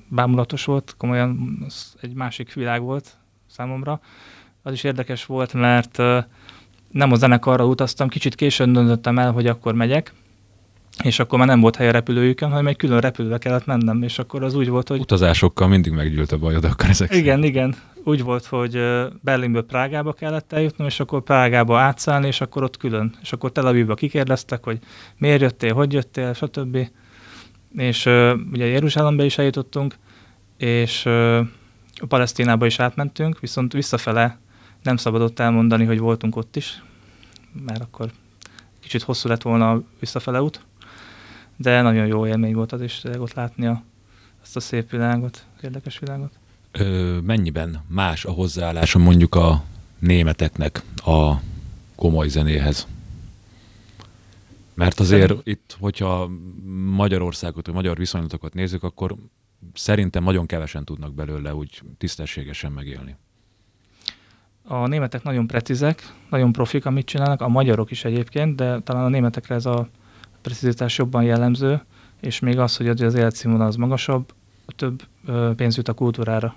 Bámulatos 0.08 0.64
volt, 0.64 0.94
komolyan 0.98 1.58
egy 2.00 2.14
másik 2.14 2.52
világ 2.52 2.82
volt 2.82 3.16
számomra. 3.46 4.00
Az 4.62 4.72
is 4.72 4.84
érdekes 4.84 5.26
volt, 5.26 5.52
mert 5.52 5.96
nem 6.90 7.12
a 7.12 7.14
zenekarra 7.14 7.66
utaztam, 7.66 8.08
kicsit 8.08 8.34
későn 8.34 8.72
döntöttem 8.72 9.18
el, 9.18 9.32
hogy 9.32 9.46
akkor 9.46 9.74
megyek, 9.74 10.12
és 11.04 11.18
akkor 11.18 11.38
már 11.38 11.48
nem 11.48 11.60
volt 11.60 11.76
hely 11.76 11.88
a 11.88 11.90
repülőjükön, 11.90 12.48
hanem 12.50 12.66
egy 12.66 12.76
külön 12.76 13.00
repülőbe 13.00 13.38
kellett 13.38 13.66
mennem, 13.66 14.02
és 14.02 14.18
akkor 14.18 14.42
az 14.42 14.54
úgy 14.54 14.68
volt, 14.68 14.88
hogy 14.88 15.00
Utazásokkal 15.00 15.68
mindig 15.68 15.92
meggyűlt 15.92 16.32
a 16.32 16.38
bajod, 16.38 16.64
akkor 16.64 16.88
ezek 16.88 17.08
szerint. 17.08 17.26
igen, 17.26 17.44
igen. 17.44 17.74
Úgy 18.04 18.22
volt, 18.22 18.44
hogy 18.44 18.80
Berlinből 19.20 19.62
Prágába 19.66 20.12
kellett 20.12 20.52
eljutnom, 20.52 20.86
és 20.86 21.00
akkor 21.00 21.22
Prágába 21.22 21.78
átszállni, 21.78 22.26
és 22.26 22.40
akkor 22.40 22.62
ott 22.62 22.76
külön. 22.76 23.14
És 23.22 23.32
akkor 23.32 23.52
Tel 23.52 23.66
Avivba 23.66 23.94
kikérdeztek, 23.94 24.64
hogy 24.64 24.78
miért 25.16 25.40
jöttél, 25.40 25.74
hogy 25.74 25.92
jöttél, 25.92 26.32
stb. 26.32 26.78
És 27.76 28.06
ö, 28.06 28.34
ugye 28.52 28.66
Jeruzsálembe 28.66 29.24
is 29.24 29.38
eljutottunk, 29.38 29.94
és 30.56 31.04
ö, 31.06 31.40
Palesztinába 32.08 32.66
is 32.66 32.80
átmentünk, 32.80 33.40
viszont 33.40 33.72
visszafele 33.72 34.38
nem 34.82 34.96
szabadott 34.96 35.38
elmondani, 35.38 35.84
hogy 35.84 35.98
voltunk 35.98 36.36
ott 36.36 36.56
is, 36.56 36.82
mert 37.66 37.82
akkor 37.82 38.10
kicsit 38.80 39.02
hosszú 39.02 39.28
lett 39.28 39.42
volna 39.42 39.70
a 39.70 39.82
visszafele 40.00 40.42
út. 40.42 40.60
De 41.60 41.82
nagyon 41.82 42.06
jó 42.06 42.26
élmény 42.26 42.54
volt 42.54 42.72
az 42.72 42.82
is, 42.82 43.02
ott 43.18 43.32
látni 43.32 43.66
a, 43.66 43.82
ezt 44.42 44.56
a 44.56 44.60
szép 44.60 44.90
világot, 44.90 45.44
érdekes 45.62 45.98
világot. 45.98 46.32
Ö, 46.72 47.18
mennyiben 47.22 47.84
más 47.86 48.24
a 48.24 48.30
hozzáállása 48.30 48.98
mondjuk 48.98 49.34
a 49.34 49.64
németeknek 49.98 50.82
a 51.04 51.34
komoly 51.94 52.28
zenéhez? 52.28 52.86
Mert 54.74 55.00
azért 55.00 55.20
Szerint- 55.20 55.46
itt, 55.46 55.76
hogyha 55.80 56.30
Magyarországot, 56.90 57.66
vagy 57.66 57.74
magyar 57.74 57.96
viszonylatokat 57.96 58.54
nézzük, 58.54 58.82
akkor 58.82 59.14
szerintem 59.74 60.24
nagyon 60.24 60.46
kevesen 60.46 60.84
tudnak 60.84 61.14
belőle 61.14 61.54
úgy 61.54 61.82
tisztességesen 61.98 62.72
megélni. 62.72 63.16
A 64.62 64.86
németek 64.86 65.22
nagyon 65.22 65.46
precízek, 65.46 66.14
nagyon 66.30 66.52
profik, 66.52 66.86
amit 66.86 67.06
csinálnak, 67.06 67.40
a 67.40 67.48
magyarok 67.48 67.90
is 67.90 68.04
egyébként, 68.04 68.56
de 68.56 68.80
talán 68.80 69.04
a 69.04 69.08
németekre 69.08 69.54
ez 69.54 69.66
a 69.66 69.88
precizitás 70.42 70.98
jobban 70.98 71.22
jellemző, 71.22 71.82
és 72.20 72.38
még 72.38 72.58
az, 72.58 72.76
hogy 72.76 72.88
az 72.88 73.14
életszínvonal 73.14 73.66
az 73.66 73.76
magasabb, 73.76 74.32
több 74.76 75.02
pénz 75.56 75.76
jut 75.76 75.88
a 75.88 75.92
kultúrára, 75.92 76.54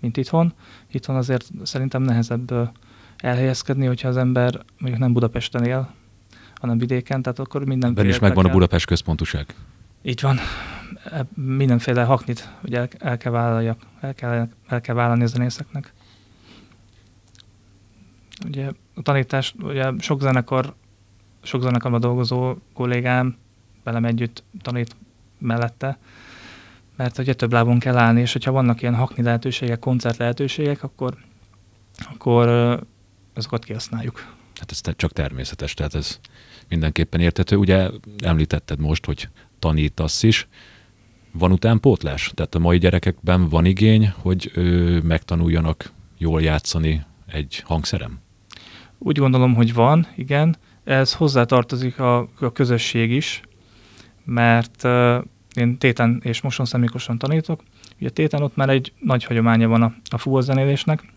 mint 0.00 0.16
itthon. 0.16 0.52
Itthon 0.90 1.16
azért 1.16 1.50
szerintem 1.62 2.02
nehezebb 2.02 2.72
elhelyezkedni, 3.16 3.86
hogyha 3.86 4.08
az 4.08 4.16
ember 4.16 4.64
mondjuk 4.78 5.02
nem 5.02 5.12
Budapesten 5.12 5.64
él, 5.64 5.94
hanem 6.54 6.78
vidéken, 6.78 7.22
tehát 7.22 7.38
akkor 7.38 7.64
mindenféle... 7.64 8.00
Ebben 8.00 8.14
is 8.14 8.18
megvan 8.18 8.44
a 8.44 8.48
Budapest 8.52 8.86
központuság. 8.86 9.54
Így 10.02 10.20
van. 10.20 10.38
E- 11.04 11.26
Mindenféle 11.34 12.04
haknit 12.04 12.52
ugye 12.62 12.78
el, 12.78 12.88
el 12.98 13.16
kell 13.16 13.32
vállaljak, 13.32 13.80
el 14.00 14.14
kell, 14.14 14.48
el 14.66 14.80
kell 14.80 14.94
vállalni 14.94 15.22
a 15.22 15.26
zenészeknek. 15.26 15.92
Ugye 18.46 18.70
a 18.94 19.02
tanítás, 19.02 19.54
ugye 19.62 19.92
sok 19.98 20.20
zenekar, 20.20 20.74
sok 21.44 21.62
zenekarban 21.62 22.00
dolgozó 22.00 22.54
kollégám 22.72 23.36
velem 23.82 24.04
együtt 24.04 24.42
tanít 24.62 24.96
mellette, 25.38 25.98
mert 26.96 27.18
ugye 27.18 27.34
több 27.34 27.52
lábon 27.52 27.78
kell 27.78 27.96
állni, 27.96 28.20
és 28.20 28.32
hogyha 28.32 28.52
vannak 28.52 28.82
ilyen 28.82 28.94
hakni 28.94 29.22
lehetőségek, 29.22 29.78
koncert 29.78 30.16
lehetőségek, 30.16 30.82
akkor, 30.82 31.16
akkor 32.12 32.48
azokat 33.34 33.64
kihasználjuk. 33.64 34.32
Hát 34.54 34.70
ez 34.70 34.80
csak 34.96 35.12
természetes, 35.12 35.74
tehát 35.74 35.94
ez 35.94 36.20
mindenképpen 36.68 37.20
értető. 37.20 37.56
Ugye 37.56 37.90
említetted 38.18 38.80
most, 38.80 39.04
hogy 39.04 39.28
tanítasz 39.58 40.22
is. 40.22 40.48
Van 41.32 41.52
utánpótlás? 41.52 42.32
Tehát 42.34 42.54
a 42.54 42.58
mai 42.58 42.78
gyerekekben 42.78 43.48
van 43.48 43.64
igény, 43.64 44.12
hogy 44.16 44.50
ö, 44.54 44.98
megtanuljanak 45.02 45.92
jól 46.18 46.42
játszani 46.42 47.04
egy 47.26 47.62
hangszerem? 47.64 48.18
Úgy 48.98 49.18
gondolom, 49.18 49.54
hogy 49.54 49.74
van, 49.74 50.06
igen. 50.16 50.56
Ez 50.84 51.14
hozzátartozik 51.14 51.98
a, 51.98 52.18
a 52.40 52.52
közösség 52.52 53.10
is, 53.10 53.40
mert 54.24 54.84
uh, 54.84 55.24
én 55.54 55.78
téten 55.78 56.20
és 56.22 56.40
mosonszemikosan 56.40 57.18
tanítok. 57.18 57.62
Ugye 58.00 58.10
téten 58.10 58.42
ott 58.42 58.56
már 58.56 58.68
egy 58.68 58.92
nagy 58.98 59.24
hagyománya 59.24 59.68
van 59.68 59.82
a, 59.82 59.94
a 60.10 60.18
fuvolzenélésnek, 60.18 61.12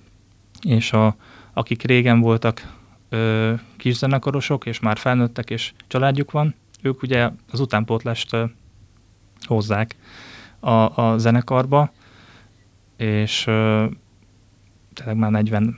és 0.62 0.94
a, 0.94 1.16
akik 1.54 1.84
régen 1.84 2.20
voltak 2.20 2.74
ö, 3.10 3.54
kis 3.78 3.96
zenekarosok, 3.96 4.66
és 4.66 4.80
már 4.80 4.98
felnőttek, 4.98 5.50
és 5.50 5.74
családjuk 5.88 6.32
van, 6.32 6.56
ők 6.82 7.02
ugye 7.02 7.30
az 7.52 7.60
utánpótlást 7.60 8.34
ö, 8.34 8.44
hozzák 9.46 9.96
a, 10.60 11.02
a 11.02 11.18
zenekarba, 11.18 11.92
és 12.98 13.48
ö, 13.48 13.86
tényleg 14.94 15.16
már 15.16 15.32
45 15.32 15.76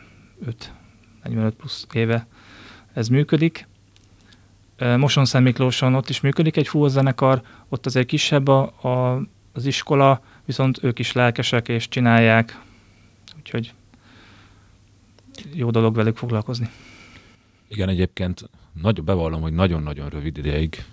45 1.23 1.55
plusz 1.55 1.87
éve 1.93 2.27
ez 2.93 3.07
működik. 3.07 3.67
Ö, 4.79 4.97
Mosonszent 4.97 5.43
Miklóson 5.43 5.95
ott 5.95 6.09
is 6.09 6.21
működik 6.21 6.57
egy 6.57 6.69
zenekar, 6.85 7.41
ott 7.69 7.85
azért 7.85 8.07
kisebb 8.07 8.47
a, 8.47 8.61
a, 8.61 9.21
az 9.53 9.65
iskola, 9.65 10.21
viszont 10.45 10.83
ők 10.83 10.99
is 10.99 11.11
lelkesek 11.11 11.67
és 11.67 11.87
csinálják, 11.87 12.61
úgyhogy 13.37 13.73
jó 15.53 15.69
dolog 15.69 15.95
velük 15.95 16.17
foglalkozni. 16.17 16.69
Igen, 17.67 17.89
egyébként 17.89 18.49
nagy, 18.81 19.03
bevallom, 19.03 19.41
hogy 19.41 19.53
nagyon-nagyon 19.53 20.09
rövid 20.09 20.37
ideig 20.37 20.85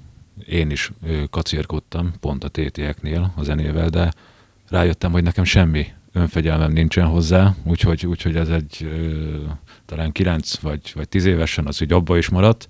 én 0.46 0.70
is 0.70 0.92
kacérkodtam, 1.30 2.12
pont 2.20 2.44
a 2.44 2.48
TT-eknél 2.48 3.32
a 3.36 3.42
zenével, 3.42 3.88
de 3.88 4.12
rájöttem, 4.68 5.12
hogy 5.12 5.22
nekem 5.22 5.44
semmi 5.44 5.86
önfegyelmem 6.12 6.72
nincsen 6.72 7.06
hozzá, 7.06 7.54
úgyhogy, 7.64 8.06
úgyhogy 8.06 8.36
ez 8.36 8.48
egy 8.48 8.76
ö, 8.82 9.36
talán 9.84 10.12
9 10.12 10.58
vagy, 10.58 10.92
vagy 10.94 11.08
10 11.08 11.24
évesen 11.24 11.66
az, 11.66 11.78
hogy 11.78 11.92
abba 11.92 12.16
is 12.18 12.28
maradt. 12.28 12.68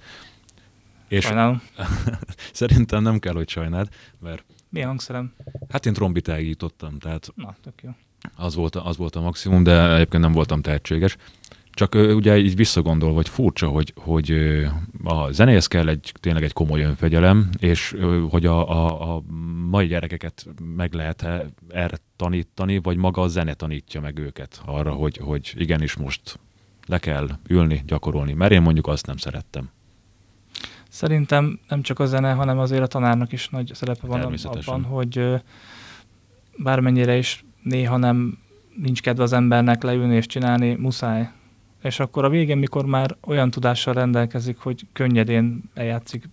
És 1.09 1.25
Sajnálom. 1.25 1.63
szerintem 2.53 3.03
nem 3.03 3.19
kell, 3.19 3.35
hogy 3.35 3.49
sajnáld, 3.49 3.89
mert 4.21 4.45
Milyen 4.69 4.89
hangszerem? 4.89 5.35
hát 5.69 5.87
én 5.87 5.93
trombitáig 5.93 6.49
jutottam, 6.49 6.99
tehát 6.99 7.29
Na, 7.35 7.57
tök 7.63 7.83
jó. 7.83 7.91
az 8.37 8.55
volt, 8.55 8.77
a, 8.77 8.87
az 8.87 8.97
volt 8.97 9.17
a 9.17 9.21
maximum, 9.21 9.63
de 9.63 9.95
egyébként 9.95 10.23
nem 10.23 10.33
voltam 10.33 10.63
tehetséges. 10.63 11.17
Csak 11.71 11.95
ugye 11.95 12.39
így 12.39 12.57
visszagondolva, 12.57 13.15
hogy 13.15 13.29
furcsa, 13.29 13.69
hogy, 13.69 13.93
hogy 13.97 14.31
a 15.05 15.33
zenéhez 15.33 15.67
kell 15.67 15.89
egy, 15.89 16.13
tényleg 16.21 16.43
egy 16.43 16.53
komoly 16.53 16.83
önfegyelem, 16.83 17.51
és 17.59 17.97
hogy 18.29 18.47
a, 18.47 18.71
a, 18.71 19.15
a 19.15 19.23
mai 19.71 19.87
gyerekeket 19.87 20.47
meg 20.77 20.93
lehet 20.93 21.23
-e 21.23 21.47
erre 21.69 21.99
tanítani, 22.17 22.79
vagy 22.79 22.97
maga 22.97 23.23
a 23.23 23.29
zene 23.29 23.55
tanítja 23.55 24.01
meg 24.01 24.19
őket 24.19 24.63
arra, 24.65 24.93
hogy, 24.93 25.17
hogy 25.17 25.53
igenis 25.57 25.95
most 25.97 26.39
le 26.87 26.99
kell 26.99 27.29
ülni, 27.49 27.83
gyakorolni, 27.87 28.33
mert 28.33 28.53
én 28.53 28.63
mondjuk 28.63 28.87
azt 28.87 29.07
nem 29.07 29.17
szerettem. 29.17 29.71
Szerintem 30.97 31.59
nem 31.69 31.83
csak 31.83 31.99
a 31.99 32.07
zene, 32.07 32.33
hanem 32.33 32.59
azért 32.59 32.83
a 32.83 32.87
tanárnak 32.87 33.33
is 33.33 33.49
nagy 33.49 33.71
szerepe 33.75 34.07
van 34.07 34.35
abban, 34.45 34.85
hogy 34.85 35.43
bármennyire 36.57 37.17
is 37.17 37.45
néha 37.62 37.97
nem 37.97 38.38
nincs 38.76 39.03
kedve 39.03 39.23
az 39.23 39.33
embernek 39.33 39.83
leülni 39.83 40.15
és 40.15 40.26
csinálni, 40.26 40.75
muszáj. 40.75 41.31
És 41.83 42.00
akkor 42.00 42.25
a 42.25 42.29
végén, 42.29 42.59
mikor 42.59 42.87
már 42.87 43.17
olyan 43.21 43.50
tudással 43.50 43.95
rendelkezik, 43.95 44.59
hogy 44.59 44.87
könnyedén 44.93 45.62
eljátszik 45.75 46.29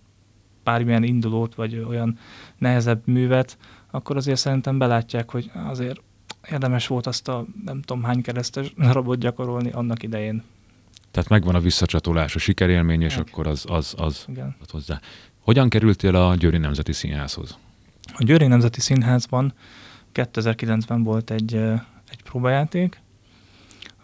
bármilyen 0.62 1.02
indulót, 1.02 1.54
vagy 1.54 1.84
olyan 1.88 2.18
nehezebb 2.58 3.06
művet, 3.06 3.58
akkor 3.90 4.16
azért 4.16 4.38
szerintem 4.38 4.78
belátják, 4.78 5.30
hogy 5.30 5.50
azért 5.66 6.00
érdemes 6.50 6.86
volt 6.86 7.06
azt 7.06 7.28
a 7.28 7.44
nem 7.64 7.82
tudom 7.82 8.02
hány 8.02 8.22
keresztes 8.22 8.74
darabot 8.86 9.18
gyakorolni 9.18 9.70
annak 9.70 10.02
idején. 10.02 10.42
Tehát 11.14 11.28
megvan 11.28 11.54
a 11.54 11.60
visszacsatolás, 11.60 12.34
a 12.34 12.38
sikerélmény, 12.38 13.02
és 13.02 13.16
Meg. 13.16 13.26
akkor 13.28 13.46
az, 13.46 13.64
az, 13.68 13.94
az 13.96 14.24
Igen. 14.28 14.56
ad 14.60 14.70
hozzá. 14.70 15.00
Hogyan 15.40 15.68
kerültél 15.68 16.16
a 16.16 16.34
Győri 16.34 16.58
Nemzeti 16.58 16.92
Színházhoz? 16.92 17.58
A 18.12 18.24
Győri 18.24 18.46
Nemzeti 18.46 18.80
Színházban 18.80 19.54
2009-ben 20.14 21.02
volt 21.02 21.30
egy, 21.30 21.54
egy 22.10 22.22
próbajáték 22.24 23.00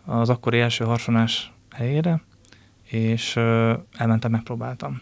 az 0.05 0.29
akkori 0.29 0.61
első 0.61 0.85
harsonás 0.85 1.53
helyére, 1.71 2.23
és 2.85 3.37
elmentem, 3.97 4.31
megpróbáltam. 4.31 5.01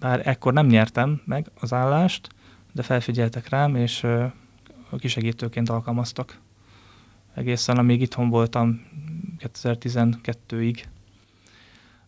Bár 0.00 0.26
ekkor 0.28 0.52
nem 0.52 0.66
nyertem 0.66 1.20
meg 1.24 1.50
az 1.60 1.72
állást, 1.72 2.28
de 2.72 2.82
felfigyeltek 2.82 3.48
rám, 3.48 3.76
és 3.76 4.06
kisegítőként 4.98 5.68
alkalmaztak. 5.68 6.38
Egészen 7.34 7.76
amíg 7.76 8.00
itthon 8.00 8.28
voltam 8.28 8.80
2012-ig. 9.40 10.82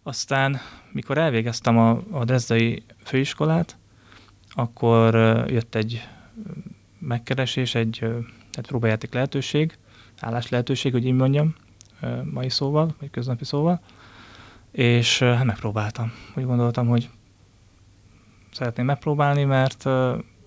Aztán, 0.03 0.61
mikor 0.93 1.19
elvégeztem 1.19 1.79
a, 1.79 2.03
a 2.11 2.25
Drezdai 2.25 2.83
főiskolát, 3.05 3.77
akkor 4.55 5.15
jött 5.49 5.75
egy 5.75 6.09
megkeresés, 6.99 7.75
egy 7.75 7.99
ö, 8.01 8.19
hát 8.53 8.67
próbajáték 8.67 9.13
lehetőség, 9.13 9.79
állás 10.21 10.49
lehetőség, 10.49 10.93
hogy 10.93 11.07
így 11.07 11.13
mondjam, 11.13 11.55
mai 12.25 12.49
szóval, 12.49 12.95
vagy 13.01 13.11
köznapi 13.11 13.45
szóval, 13.45 13.81
és 14.71 15.19
hát 15.19 15.45
megpróbáltam. 15.45 16.13
Úgy 16.37 16.45
gondoltam, 16.45 16.89
hogy 16.89 17.11
szeretném 18.53 18.87
megpróbálni, 18.87 19.45
mert 19.45 19.87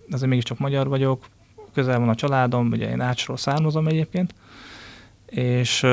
azért 0.10 0.30
mégiscsak 0.30 0.58
magyar 0.58 0.88
vagyok, 0.88 1.25
közel 1.74 2.00
van 2.00 2.10
a 2.10 2.15
családom, 2.15 2.72
ugye 2.72 2.89
én 2.89 3.01
Ácsról 3.01 3.38
származom 3.38 3.88
egyébként, 3.88 4.34
és 5.25 5.86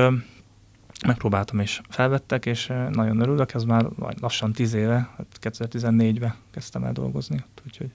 megpróbáltam, 1.06 1.58
és 1.58 1.80
felvettek, 1.88 2.46
és 2.46 2.68
ö, 2.68 2.88
nagyon 2.90 3.20
örülök, 3.20 3.54
ez 3.54 3.64
már 3.64 3.86
lassan 4.20 4.52
10 4.52 4.74
éve, 4.74 5.10
hát 5.16 5.26
2014-ben 5.40 6.34
kezdtem 6.50 6.84
el 6.84 6.92
dolgozni, 6.92 7.36
ott, 7.36 7.62
úgyhogy 7.66 7.90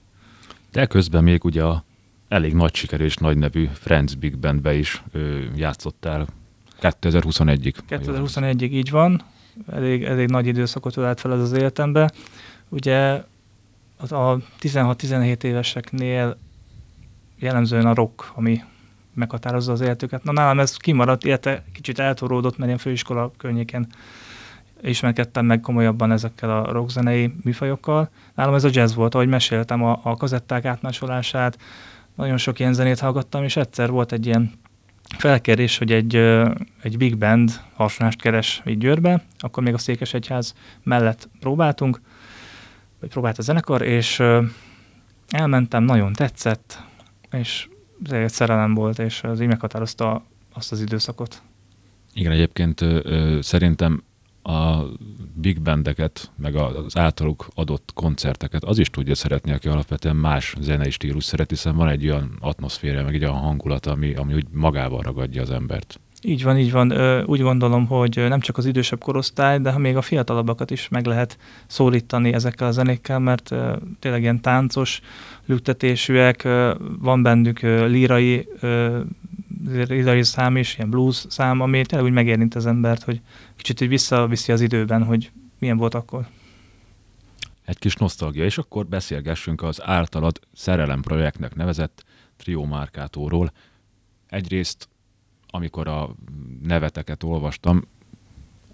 De 0.72 0.86
közben 0.86 1.22
még 1.22 1.44
ugye 1.44 1.64
a 1.64 1.84
elég 2.28 2.54
nagy 2.54 2.74
sikerű 2.74 3.04
és 3.04 3.16
nagy 3.16 3.38
nevű 3.38 3.68
Friends 3.72 4.14
Big 4.14 4.38
Bandbe 4.38 4.74
is 4.74 5.02
ö, 5.12 5.44
játszottál 5.56 6.26
2021-ig. 6.80 7.74
ha 7.88 7.96
jól 8.04 8.14
emlékszem. 8.14 8.44
2021-ig 8.44 8.70
így 8.70 8.90
van, 8.90 9.22
elég, 9.66 10.04
elég 10.04 10.28
nagy 10.28 10.46
időszakot 10.46 10.96
ölelt 10.96 11.20
fel 11.20 11.32
ez 11.32 11.40
az 11.40 11.52
életembe. 11.52 12.10
Ugye 12.68 13.22
a 13.98 14.36
16-17 14.60 15.42
éveseknél 15.42 16.36
jellemzően 17.38 17.86
a 17.86 17.94
rock, 17.94 18.32
ami 18.34 18.62
meghatározza 19.18 19.72
az 19.72 19.80
életüket. 19.80 20.24
Na 20.24 20.32
nálam 20.32 20.60
ez 20.60 20.76
kimaradt, 20.76 21.24
illetve 21.24 21.64
kicsit 21.72 21.98
eltoródott, 21.98 22.58
mert 22.58 22.70
én 22.70 22.78
főiskola 22.78 23.32
környéken 23.36 23.86
ismerkedtem 24.82 25.46
meg 25.46 25.60
komolyabban 25.60 26.12
ezekkel 26.12 26.50
a 26.50 26.72
rockzenei 26.72 27.34
műfajokkal. 27.44 28.10
Nálam 28.34 28.54
ez 28.54 28.64
a 28.64 28.68
jazz 28.72 28.94
volt, 28.94 29.14
ahogy 29.14 29.28
meséltem, 29.28 29.84
a, 29.84 30.00
a 30.02 30.16
kazetták 30.16 30.64
átmásolását, 30.64 31.58
nagyon 32.14 32.36
sok 32.36 32.58
ilyen 32.58 32.72
zenét 32.72 32.98
hallgattam, 32.98 33.44
és 33.44 33.56
egyszer 33.56 33.90
volt 33.90 34.12
egy 34.12 34.26
ilyen 34.26 34.52
felkérés, 35.16 35.78
hogy 35.78 35.92
egy, 35.92 36.16
egy 36.82 36.96
big 36.96 37.18
band 37.18 37.50
harsonást 37.74 38.20
keres 38.20 38.62
így 38.66 38.78
Győrbe, 38.78 39.24
akkor 39.38 39.62
még 39.62 39.74
a 39.74 39.78
Székesegyház 39.78 40.54
mellett 40.82 41.28
próbáltunk, 41.40 42.00
vagy 43.00 43.08
próbált 43.08 43.38
a 43.38 43.42
zenekar, 43.42 43.82
és 43.82 44.22
elmentem, 45.28 45.82
nagyon 45.82 46.12
tetszett, 46.12 46.82
és 47.30 47.68
egy 48.10 48.30
szerelem 48.30 48.74
volt, 48.74 48.98
és 48.98 49.22
az 49.22 49.40
így 49.40 49.46
meghatározta 49.46 50.24
azt 50.54 50.72
az 50.72 50.80
időszakot. 50.80 51.42
Igen, 52.14 52.32
egyébként 52.32 52.84
szerintem 53.40 54.02
a 54.42 54.82
big 55.34 55.60
bandeket, 55.60 56.30
meg 56.36 56.54
az 56.54 56.96
általuk 56.96 57.48
adott 57.54 57.90
koncerteket 57.94 58.64
az 58.64 58.78
is 58.78 58.90
tudja 58.90 59.14
szeretni, 59.14 59.52
aki 59.52 59.68
alapvetően 59.68 60.16
más 60.16 60.54
zenei 60.60 60.90
stílus 60.90 61.24
szeret, 61.24 61.50
hiszen 61.50 61.76
van 61.76 61.88
egy 61.88 62.04
olyan 62.04 62.36
atmoszféra, 62.40 63.02
meg 63.02 63.14
egy 63.14 63.22
olyan 63.22 63.36
hangulat, 63.36 63.86
ami, 63.86 64.14
ami 64.14 64.34
úgy 64.34 64.46
magával 64.52 65.02
ragadja 65.02 65.42
az 65.42 65.50
embert. 65.50 66.00
Így 66.22 66.42
van, 66.42 66.58
így 66.58 66.72
van. 66.72 66.92
Úgy 67.24 67.40
gondolom, 67.40 67.86
hogy 67.86 68.16
nem 68.28 68.40
csak 68.40 68.56
az 68.56 68.66
idősebb 68.66 69.00
korosztály, 69.00 69.58
de 69.58 69.78
még 69.78 69.96
a 69.96 70.02
fiatalabbakat 70.02 70.70
is 70.70 70.88
meg 70.88 71.06
lehet 71.06 71.38
szólítani 71.66 72.32
ezekkel 72.32 72.66
a 72.66 72.70
zenékkel, 72.70 73.18
mert 73.18 73.54
tényleg 73.98 74.20
ilyen 74.20 74.40
táncos, 74.40 75.00
lüktetésűek, 75.46 76.42
van 76.98 77.22
bennük 77.22 77.60
lírai, 77.60 78.48
lírai 79.88 80.22
szám 80.22 80.56
is, 80.56 80.76
ilyen 80.76 80.90
blues 80.90 81.24
szám, 81.28 81.60
ami 81.60 81.86
tényleg 81.86 82.08
úgy 82.08 82.14
megérint 82.14 82.54
az 82.54 82.66
embert, 82.66 83.02
hogy 83.02 83.20
kicsit 83.56 83.82
úgy 83.82 83.88
visszaviszi 83.88 84.52
az 84.52 84.60
időben, 84.60 85.04
hogy 85.04 85.30
milyen 85.58 85.76
volt 85.76 85.94
akkor. 85.94 86.26
Egy 87.64 87.78
kis 87.78 87.94
nosztalgia, 87.94 88.44
és 88.44 88.58
akkor 88.58 88.86
beszélgessünk 88.86 89.62
az 89.62 89.82
általad 89.82 90.40
szerelem 90.54 91.00
projektnek 91.00 91.54
nevezett 91.54 92.04
Trio 92.36 92.64
Márkátóról. 92.64 93.52
Egyrészt, 94.26 94.88
amikor 95.58 95.88
a 95.88 96.10
neveteket 96.62 97.22
olvastam, 97.22 97.84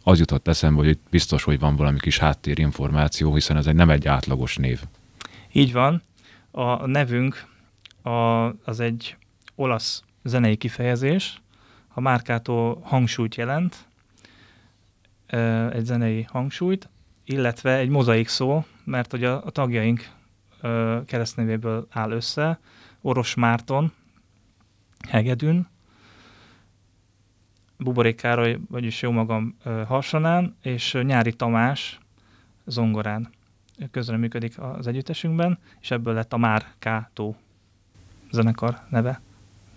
az 0.02 0.18
jutott 0.18 0.48
eszembe, 0.48 0.78
hogy 0.78 0.88
itt 0.88 1.02
biztos, 1.10 1.42
hogy 1.42 1.58
van 1.58 1.76
valami 1.76 1.98
kis 1.98 2.18
háttérinformáció, 2.18 3.34
hiszen 3.34 3.56
ez 3.56 3.66
egy 3.66 3.74
nem 3.74 3.90
egy 3.90 4.06
átlagos 4.06 4.56
név. 4.56 4.82
Így 5.52 5.72
van. 5.72 6.02
A 6.50 6.86
nevünk 6.86 7.46
a, 8.02 8.10
az 8.64 8.80
egy 8.80 9.16
olasz 9.54 10.02
zenei 10.22 10.56
kifejezés, 10.56 11.40
a 11.88 12.00
márkától 12.00 12.80
hangsúlyt 12.82 13.34
jelent, 13.34 13.88
egy 15.70 15.84
zenei 15.84 16.22
hangsúlyt, 16.22 16.88
illetve 17.24 17.76
egy 17.76 17.88
mozaik 17.88 18.28
szó, 18.28 18.64
mert 18.84 19.10
hogy 19.10 19.24
a, 19.24 19.44
a 19.44 19.50
tagjaink 19.50 20.08
ö, 20.60 21.00
keresztnevéből 21.06 21.86
áll 21.90 22.10
össze, 22.10 22.58
Oros 23.00 23.34
Márton, 23.34 23.92
Hegedűn, 25.08 25.68
Buborék 27.84 28.16
Károly, 28.16 28.58
vagyis 28.68 29.02
jó 29.02 29.10
magam 29.10 29.56
ö, 29.64 29.82
Harsonán, 29.86 30.56
és 30.62 30.98
Nyári 31.02 31.32
Tamás 31.32 31.98
zongorán 32.66 33.30
közreműködik 33.90 34.58
az 34.58 34.86
együttesünkben, 34.86 35.58
és 35.80 35.90
ebből 35.90 36.14
lett 36.14 36.32
a 36.32 36.36
Már 36.36 36.66
Kátó 36.78 37.36
zenekar 38.30 38.80
neve. 38.88 39.20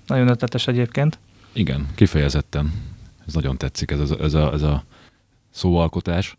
Nagyon 0.06 0.28
ötletes 0.28 0.68
egyébként. 0.68 1.20
Igen, 1.54 1.88
kifejezetten. 1.96 2.72
Ez 3.28 3.34
nagyon 3.34 3.58
tetszik, 3.58 3.92
ez 3.92 4.12
a, 4.12 4.20
ez 4.20 4.34
a, 4.34 4.54
ez 4.54 4.62
a 4.62 4.84
szóalkotás. 5.50 6.38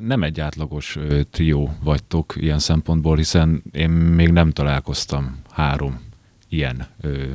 Nem 0.00 0.22
egy 0.22 0.40
átlagos 0.40 0.98
trió 1.30 1.76
vagytok 1.82 2.34
ilyen 2.36 2.58
szempontból, 2.58 3.16
hiszen 3.16 3.62
én 3.72 3.90
még 3.90 4.30
nem 4.30 4.50
találkoztam 4.50 5.40
három 5.50 6.00
ilyen 6.48 6.86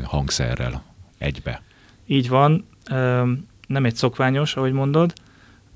hangszerrel 0.04 0.84
egybe. 1.18 1.62
Így 2.06 2.30
van, 2.30 2.66
nem 3.68 3.86
egy 3.86 3.96
szokványos, 3.96 4.56
ahogy 4.56 4.72
mondod, 4.72 5.14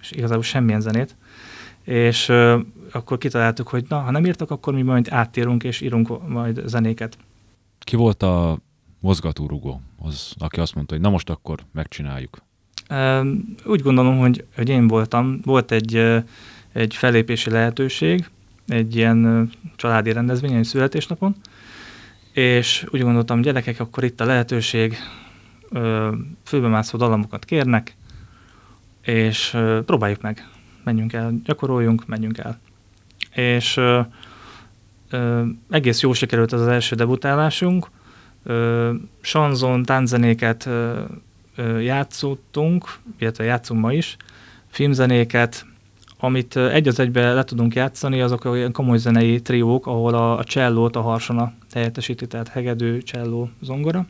és 0.00 0.10
igazából 0.10 0.42
semmilyen 0.42 0.80
zenét, 0.80 1.16
és 1.84 2.28
uh, 2.28 2.60
akkor 2.92 3.18
kitaláltuk, 3.18 3.68
hogy 3.68 3.84
na, 3.88 4.00
ha 4.00 4.10
nem 4.10 4.24
írtak, 4.24 4.50
akkor 4.50 4.74
mi 4.74 4.82
majd 4.82 5.06
áttérünk, 5.10 5.64
és 5.64 5.80
írunk 5.80 6.28
majd 6.28 6.62
zenéket. 6.66 7.18
Ki 7.78 7.96
volt 7.96 8.22
a 8.22 8.58
mozgatórugó, 9.00 9.80
az, 9.98 10.34
aki 10.38 10.60
azt 10.60 10.74
mondta, 10.74 10.94
hogy 10.94 11.02
na 11.02 11.10
most 11.10 11.30
akkor 11.30 11.58
megcsináljuk. 11.72 12.42
Ö, 12.88 13.30
Úgy 13.64 13.82
gondolom, 13.82 14.18
hogy, 14.18 14.44
hogy 14.54 14.68
én 14.68 14.88
voltam. 14.88 15.40
Volt 15.44 15.72
egy, 15.72 15.94
ö, 15.94 16.18
egy 16.72 16.94
fellépési 16.94 17.50
lehetőség, 17.50 18.28
egy 18.66 18.96
ilyen 18.96 19.24
ö, 19.24 19.42
családi 19.76 20.12
rendezvény, 20.12 20.52
egy 20.52 20.64
születésnapon, 20.64 21.34
és 22.32 22.86
úgy 22.90 23.00
gondoltam, 23.00 23.40
gyerekek, 23.40 23.80
akkor 23.80 24.04
itt 24.04 24.20
a 24.20 24.24
lehetőség, 24.24 24.96
ö, 25.70 26.12
főbemászó 26.44 26.98
dalamokat 26.98 27.44
kérnek, 27.44 27.96
és 29.02 29.56
próbáljuk 29.86 30.20
meg. 30.20 30.48
Menjünk 30.84 31.12
el, 31.12 31.32
gyakoroljunk, 31.44 32.06
menjünk 32.06 32.38
el. 32.38 32.60
És 33.34 33.80
egész 35.70 36.00
jó 36.00 36.12
sikerült 36.12 36.52
az 36.52 36.60
az 36.60 36.66
első 36.66 36.96
debutálásunk. 36.96 37.90
Sanzon, 39.20 39.84
ö, 40.66 41.78
játszottunk, 41.78 42.98
illetve 43.18 43.44
játszunk 43.44 43.80
ma 43.80 43.92
is, 43.92 44.16
filmzenéket, 44.66 45.66
amit 46.18 46.56
egy 46.56 46.88
az 46.88 46.98
egybe 46.98 47.32
le 47.32 47.44
tudunk 47.44 47.74
játszani, 47.74 48.20
azok 48.20 48.44
olyan 48.44 48.72
komoly 48.72 48.98
zenei 48.98 49.40
triók, 49.40 49.86
ahol 49.86 50.14
a, 50.14 50.38
a 50.38 50.44
csellót 50.44 50.96
a 50.96 51.00
harsona 51.00 51.52
helyettesíti, 51.72 52.26
tehát 52.26 52.48
hegedű, 52.48 52.98
cselló, 52.98 53.50
zongora. 53.60 54.06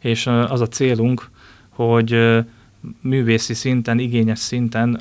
És 0.00 0.26
az 0.26 0.60
a 0.60 0.68
célunk, 0.68 1.30
hogy 1.68 2.40
művészi 3.00 3.54
szinten, 3.54 3.98
igényes 3.98 4.38
szinten 4.38 5.00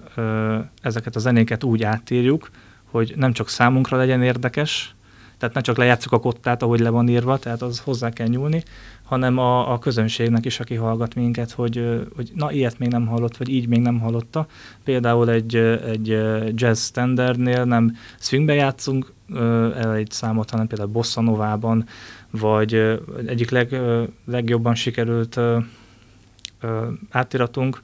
ezeket 0.81 1.15
a 1.15 1.19
zenéket 1.19 1.63
úgy 1.63 1.83
átírjuk, 1.83 2.49
hogy 2.83 3.13
nem 3.15 3.33
csak 3.33 3.49
számunkra 3.49 3.97
legyen 3.97 4.21
érdekes, 4.21 4.95
tehát 5.37 5.55
ne 5.55 5.61
csak 5.61 5.77
lejátszuk 5.77 6.11
a 6.11 6.19
kottát, 6.19 6.63
ahogy 6.63 6.79
le 6.79 6.89
van 6.89 7.07
írva, 7.07 7.37
tehát 7.37 7.61
az 7.61 7.79
hozzá 7.79 8.09
kell 8.09 8.27
nyúlni, 8.27 8.63
hanem 9.03 9.37
a, 9.37 9.71
a 9.71 9.79
közönségnek 9.79 10.45
is, 10.45 10.59
aki 10.59 10.75
hallgat 10.75 11.15
minket, 11.15 11.51
hogy, 11.51 12.05
hogy 12.15 12.31
na, 12.35 12.51
ilyet 12.51 12.79
még 12.79 12.89
nem 12.89 13.07
hallott, 13.07 13.37
vagy 13.37 13.49
így 13.49 13.67
még 13.67 13.81
nem 13.81 13.99
hallotta. 13.99 14.47
Például 14.83 15.29
egy, 15.29 15.55
egy 15.85 16.07
jazz 16.53 16.85
standardnél 16.85 17.63
nem 17.63 17.95
swingbe 18.19 18.53
játszunk 18.53 19.13
el 19.75 19.93
egy 19.93 20.11
számot, 20.11 20.49
hanem 20.49 20.67
például 20.67 20.89
bossa 20.89 21.21
novában, 21.21 21.85
vagy 22.31 22.99
egyik 23.25 23.49
leg, 23.49 23.81
legjobban 24.25 24.75
sikerült 24.75 25.39
átiratunk, 27.09 27.79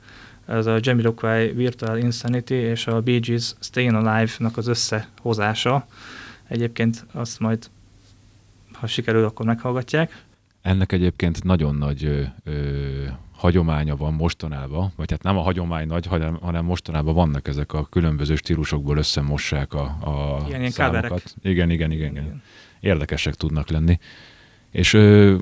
ez 0.46 0.66
a 0.66 0.78
Jamiroquai 0.82 1.52
Virtual 1.52 1.98
Insanity 1.98 2.52
és 2.52 2.88
a 2.88 3.02
Bee 3.02 3.20
Gees 3.20 3.56
Staying 3.60 3.94
Alive-nak 3.94 4.58
az 4.58 4.68
összehozása. 4.68 5.86
Egyébként 6.48 7.06
azt 7.12 7.40
majd, 7.40 7.70
ha 8.74 8.88
sikerül, 8.88 9.26
akkor 9.26 9.46
meghallgatják. 9.46 10.24
Ennek 10.62 10.92
egyébként 10.92 11.44
nagyon 11.44 11.76
nagy 11.76 12.04
ö, 12.04 12.22
ö, 12.44 13.06
hagyománya 13.40 13.96
van 13.96 14.14
mostanában, 14.14 14.92
vagy 14.96 15.12
hát 15.12 15.24
nem 15.24 15.38
a 15.38 15.42
hagyomány 15.42 15.88
nagy, 15.88 16.06
hanem, 16.06 16.38
hanem 16.42 16.66
mostanában 16.66 17.14
vannak 17.14 17.48
ezek 17.48 17.74
a 17.74 17.86
különböző 17.86 18.36
stílusokból 18.36 18.98
összemossák 18.98 19.74
a, 19.74 19.82
a 19.82 20.46
ilyen 20.48 20.70
számokat. 20.70 21.36
Igen, 21.42 21.70
igen, 21.70 21.92
igen, 21.92 21.92
igen, 21.92 22.24
igen. 22.24 22.42
Érdekesek 22.80 23.36
tudnak 23.36 23.70
lenni. 23.70 24.00
És 24.72 24.94
ö, 24.94 25.36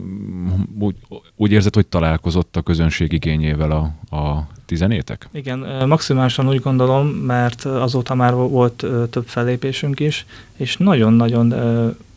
úgy, 0.80 0.96
úgy 1.36 1.52
érzed, 1.52 1.76
hogy 1.76 1.88
találkozott 1.88 2.56
a 2.56 2.62
közönség 2.62 3.12
igényével 3.12 3.72
a, 3.72 4.16
a 4.16 4.48
tizenétek? 4.66 5.30
Igen, 5.32 5.88
maximálisan 5.88 6.48
úgy 6.48 6.62
gondolom, 6.62 7.08
mert 7.08 7.66
azóta 7.66 8.16
már 8.16 8.34
volt 8.34 8.86
több 9.10 9.28
fellépésünk 9.28 10.00
is, 10.00 10.26
és 10.56 10.78
nagyon-nagyon 10.78 11.54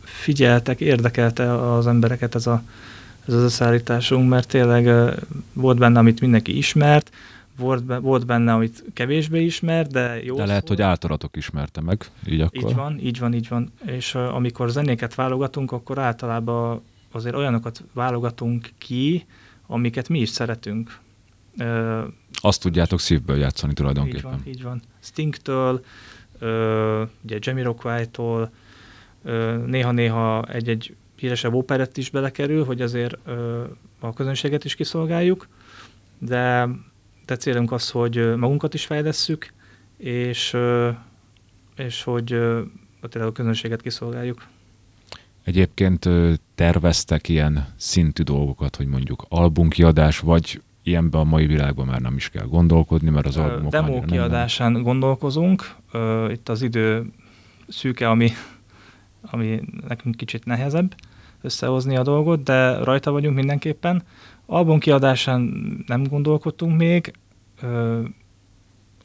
figyeltek, 0.03 0.81
érdekelte 0.81 1.73
az 1.75 1.87
embereket 1.87 2.35
ez, 2.35 2.47
a, 2.47 2.63
ez 3.27 3.35
az 3.35 3.43
összeállításunk, 3.43 4.29
mert 4.29 4.49
tényleg 4.49 5.15
volt 5.53 5.79
benne, 5.79 5.99
amit 5.99 6.21
mindenki 6.21 6.57
ismert, 6.57 7.11
volt, 7.61 7.85
be, 7.85 7.99
volt 7.99 8.27
benne, 8.27 8.53
amit 8.53 8.85
kevésbé 8.95 9.45
ismert, 9.45 9.91
de 9.91 10.23
jó. 10.25 10.37
De 10.37 10.47
lehet, 10.47 10.69
hogy 10.69 10.83
általatok 10.83 11.37
ismerte 11.37 11.81
meg, 11.81 12.05
így 12.27 12.41
akkor. 12.41 12.71
Így 12.71 12.75
van, 12.75 12.99
így 13.01 13.19
van, 13.19 13.35
így 13.35 13.49
van. 13.49 13.73
És 13.87 14.15
uh, 14.15 14.35
amikor 14.35 14.71
zenéket 14.71 15.15
válogatunk, 15.15 15.73
akkor 15.73 15.99
általában 15.99 16.83
azért 17.13 17.35
olyanokat 17.35 17.85
válogatunk 17.93 18.69
ki, 18.79 19.27
amiket 19.67 20.09
mi 20.09 20.21
is 20.21 20.29
szeretünk. 20.29 20.99
Uh, 21.59 22.05
Azt 22.33 22.61
tudjátok 22.61 23.01
szívből 23.01 23.39
játszani 23.39 23.73
tulajdonképpen. 23.73 24.17
Így 24.17 24.23
van, 24.23 24.43
így 24.47 24.63
van. 24.63 24.83
Stingtől, 25.01 25.85
uh, 26.41 27.09
ugye 27.23 27.39
Jamiroquai-tól, 27.41 28.51
néha-néha 29.67 30.45
egy-egy 30.45 30.95
híresebb 31.17 31.55
operett 31.55 31.97
is 31.97 32.11
belekerül, 32.11 32.65
hogy 32.65 32.81
azért 32.81 33.17
a 34.01 34.13
közönséget 34.13 34.65
is 34.65 34.75
kiszolgáljuk, 34.75 35.49
de, 36.19 36.69
de 37.27 37.37
célunk 37.37 37.73
az, 37.73 37.91
hogy 37.91 38.37
magunkat 38.37 38.75
is 38.75 38.87
fejlesszük, 38.87 39.53
és, 39.97 40.57
és 41.77 42.03
hogy 42.03 42.25
tényleg 43.09 43.31
a 43.31 43.33
közönséget 43.33 43.83
kiszolgáljuk. 43.83 44.47
Egyébként 45.45 46.09
terveztek 46.55 47.29
ilyen 47.29 47.67
szintű 47.77 48.23
dolgokat, 48.23 48.77
hogy 48.77 48.87
mondjuk 48.87 49.25
albumkiadás, 49.29 50.19
vagy 50.19 50.63
ilyenben 50.83 51.21
a 51.21 51.25
mai 51.25 51.47
világban 51.47 51.87
már 51.87 52.01
nem 52.01 52.17
is 52.17 52.29
kell 52.29 52.47
gondolkodni, 52.47 53.11
mert 53.11 53.27
az 53.27 53.37
albumok 53.37 53.71
Demo 53.71 54.01
kiadásán 54.01 54.73
nem... 54.73 54.83
gondolkozunk. 54.83 55.75
Itt 56.29 56.49
az 56.49 56.63
idő 56.63 57.13
szűke, 57.69 58.09
ami 58.09 58.31
ami 59.21 59.61
nekünk 59.89 60.17
kicsit 60.17 60.45
nehezebb 60.45 60.95
összehozni 61.41 61.97
a 61.97 62.03
dolgot, 62.03 62.43
de 62.43 62.79
rajta 62.79 63.11
vagyunk 63.11 63.37
mindenképpen. 63.37 64.03
Album 64.47 64.79
kiadásán 64.79 65.41
nem 65.87 66.03
gondolkodtunk 66.03 66.77
még, 66.77 67.13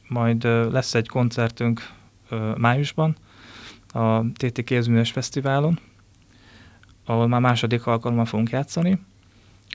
majd 0.08 0.44
lesz 0.44 0.94
egy 0.94 1.08
koncertünk 1.08 1.90
májusban 2.56 3.16
a 3.88 4.30
TT 4.32 4.64
Kézműves 4.64 5.10
Fesztiválon, 5.10 5.78
ahol 7.06 7.26
már 7.26 7.40
második 7.40 7.86
alkalommal 7.86 8.24
fogunk 8.24 8.50
játszani. 8.50 8.98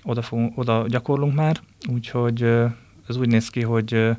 Oda, 0.03 0.21
fogunk, 0.21 0.57
oda 0.57 0.85
gyakorlunk 0.87 1.33
már, 1.33 1.59
úgyhogy 1.91 2.41
ez 3.07 3.17
úgy 3.17 3.27
néz 3.27 3.49
ki, 3.49 3.61
hogy 3.61 4.09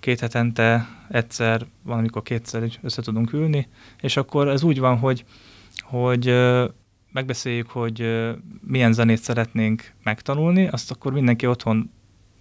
két 0.00 0.20
hetente 0.20 0.88
egyszer, 1.08 1.66
van, 1.82 1.98
amikor 1.98 2.22
kétszer 2.22 2.62
össze 2.82 3.02
tudunk 3.02 3.32
ülni, 3.32 3.68
és 4.00 4.16
akkor 4.16 4.48
ez 4.48 4.62
úgy 4.62 4.78
van, 4.78 4.98
hogy 4.98 5.24
hogy 5.80 6.34
megbeszéljük, 7.12 7.70
hogy 7.70 8.26
milyen 8.60 8.92
zenét 8.92 9.22
szeretnénk 9.22 9.92
megtanulni, 10.02 10.66
azt 10.66 10.90
akkor 10.90 11.12
mindenki 11.12 11.46
otthon 11.46 11.90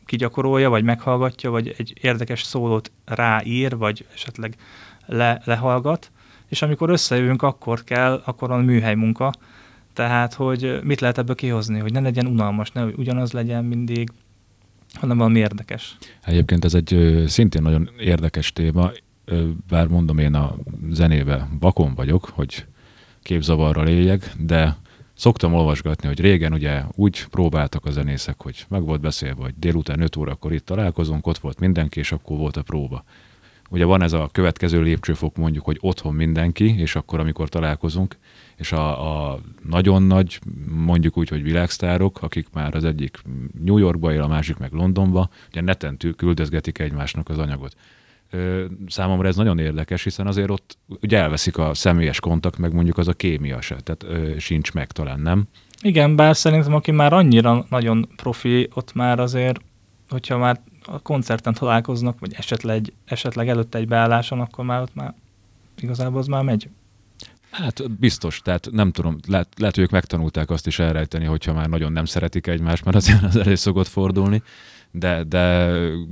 kigyakorolja, 0.05 0.69
vagy 0.69 0.83
meghallgatja, 0.83 1.49
vagy 1.49 1.75
egy 1.77 1.93
érdekes 2.01 2.41
szólót 2.43 2.91
ráír, 3.05 3.77
vagy 3.77 4.05
esetleg 4.13 4.55
le, 5.05 5.41
lehallgat, 5.45 6.11
és 6.47 6.61
amikor 6.61 6.89
összejövünk, 6.89 7.41
akkor 7.41 7.83
kell, 7.83 8.21
akkor 8.25 8.49
van 8.49 8.63
műhely 8.63 8.95
munka, 8.95 9.31
tehát, 9.97 10.33
hogy 10.33 10.79
mit 10.83 10.99
lehet 10.99 11.17
ebből 11.17 11.35
kihozni, 11.35 11.79
hogy 11.79 11.91
ne 11.91 11.99
legyen 11.99 12.27
unalmas, 12.27 12.71
ne 12.71 12.83
ugyanaz 12.83 13.31
legyen 13.31 13.65
mindig, 13.65 14.09
hanem 14.93 15.17
valami 15.17 15.39
érdekes. 15.39 15.97
Egyébként 16.25 16.65
ez 16.65 16.73
egy 16.73 17.23
szintén 17.27 17.61
nagyon 17.61 17.89
érdekes 17.99 18.53
téma, 18.53 18.91
bár 19.69 19.87
mondom 19.87 20.17
én 20.17 20.33
a 20.33 20.55
zenébe 20.89 21.47
vakon 21.59 21.93
vagyok, 21.93 22.29
hogy 22.33 22.65
képzavarral 23.21 23.87
éljek, 23.87 24.33
de 24.39 24.77
szoktam 25.13 25.53
olvasgatni, 25.53 26.07
hogy 26.07 26.19
régen 26.19 26.53
ugye 26.53 26.83
úgy 26.95 27.25
próbáltak 27.25 27.85
a 27.85 27.91
zenészek, 27.91 28.41
hogy 28.41 28.65
meg 28.69 28.83
volt 28.83 29.01
beszélve, 29.01 29.41
hogy 29.43 29.53
délután 29.59 30.01
5 30.01 30.15
órakor 30.15 30.53
itt 30.53 30.65
találkozunk, 30.65 31.27
ott 31.27 31.37
volt 31.37 31.59
mindenki, 31.59 31.99
és 31.99 32.11
akkor 32.11 32.37
volt 32.37 32.57
a 32.57 32.61
próba. 32.61 33.03
Ugye 33.69 33.85
van 33.85 34.01
ez 34.01 34.13
a 34.13 34.29
következő 34.31 34.81
lépcsőfok 34.81 35.35
mondjuk, 35.35 35.65
hogy 35.65 35.77
otthon 35.81 36.13
mindenki, 36.13 36.79
és 36.79 36.95
akkor 36.95 37.19
amikor 37.19 37.49
találkozunk, 37.49 38.17
és 38.55 38.71
a, 38.71 39.31
a 39.31 39.39
nagyon 39.69 40.03
nagy, 40.03 40.39
mondjuk 40.69 41.17
úgy, 41.17 41.29
hogy 41.29 41.43
világsztárok, 41.43 42.21
akik 42.21 42.47
már 42.53 42.75
az 42.75 42.83
egyik 42.83 43.21
New 43.63 43.77
Yorkba 43.77 44.13
él, 44.13 44.21
a 44.21 44.27
másik 44.27 44.57
meg 44.57 44.71
Londonba, 44.71 45.29
ugye 45.49 45.61
neten 45.61 45.97
küldözgetik 46.15 46.79
egymásnak 46.79 47.29
az 47.29 47.37
anyagot 47.37 47.75
számomra 48.87 49.27
ez 49.27 49.35
nagyon 49.35 49.59
érdekes, 49.59 50.03
hiszen 50.03 50.27
azért 50.27 50.49
ott 50.49 50.77
ugye 51.01 51.17
elveszik 51.17 51.57
a 51.57 51.73
személyes 51.73 52.19
kontakt, 52.19 52.57
meg 52.57 52.73
mondjuk 52.73 52.97
az 52.97 53.07
a 53.07 53.13
kémia 53.13 53.61
se, 53.61 53.75
tehát 53.75 54.03
ö, 54.03 54.39
sincs 54.39 54.73
meg 54.73 54.91
talán, 54.91 55.19
nem? 55.19 55.43
Igen, 55.81 56.15
bár 56.15 56.35
szerintem 56.35 56.73
aki 56.73 56.91
már 56.91 57.13
annyira 57.13 57.65
nagyon 57.69 58.09
profi, 58.15 58.69
ott 58.73 58.93
már 58.93 59.19
azért, 59.19 59.59
hogyha 60.09 60.37
már 60.37 60.61
a 60.87 60.99
koncerten 60.99 61.53
találkoznak, 61.53 62.19
vagy 62.19 62.33
esetleg, 62.37 62.93
esetleg 63.05 63.49
előtte 63.49 63.77
egy 63.77 63.87
beálláson, 63.87 64.39
akkor 64.39 64.65
már 64.65 64.81
ott 64.81 64.95
már 64.95 65.13
igazából 65.79 66.19
az 66.19 66.27
már 66.27 66.43
megy. 66.43 66.69
Hát 67.51 67.91
biztos, 67.91 68.41
tehát 68.41 68.67
nem 68.71 68.91
tudom, 68.91 69.17
lehet, 69.27 69.47
lehet, 69.57 69.75
hogy 69.75 69.83
ők 69.83 69.89
megtanulták 69.89 70.49
azt 70.49 70.67
is 70.67 70.79
elrejteni, 70.79 71.25
hogyha 71.25 71.53
már 71.53 71.69
nagyon 71.69 71.91
nem 71.91 72.05
szeretik 72.05 72.47
egymást, 72.47 72.85
mert 72.85 72.97
azért 72.97 73.23
az 73.23 73.35
elő 73.35 73.55
szokott 73.55 73.87
fordulni 73.87 74.41
de, 74.91 75.23
de 75.23 75.71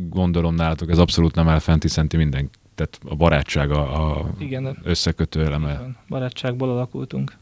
gondolom 0.09 0.55
nálatok 0.55 0.89
ez 0.89 0.97
abszolút 0.97 1.35
nem 1.35 1.47
elfent, 1.47 1.81
hiszen 1.81 2.07
ti 2.07 2.17
minden, 2.17 2.49
tehát 2.75 2.99
a 3.05 3.15
barátság 3.15 3.71
a, 3.71 4.17
a 4.17 4.29
Igen, 4.38 4.77
összekötő 4.83 5.45
eleme. 5.45 5.71
Igen, 5.71 5.97
barátságból 6.09 6.69
alakultunk. 6.69 7.33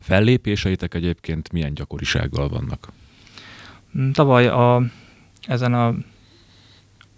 Fellépéseitek 0.00 0.94
egyébként 0.94 1.52
milyen 1.52 1.74
gyakorisággal 1.74 2.48
vannak? 2.48 2.88
Tavaly 4.12 4.46
a, 4.46 4.82
ezen 5.46 5.74
a 5.74 5.94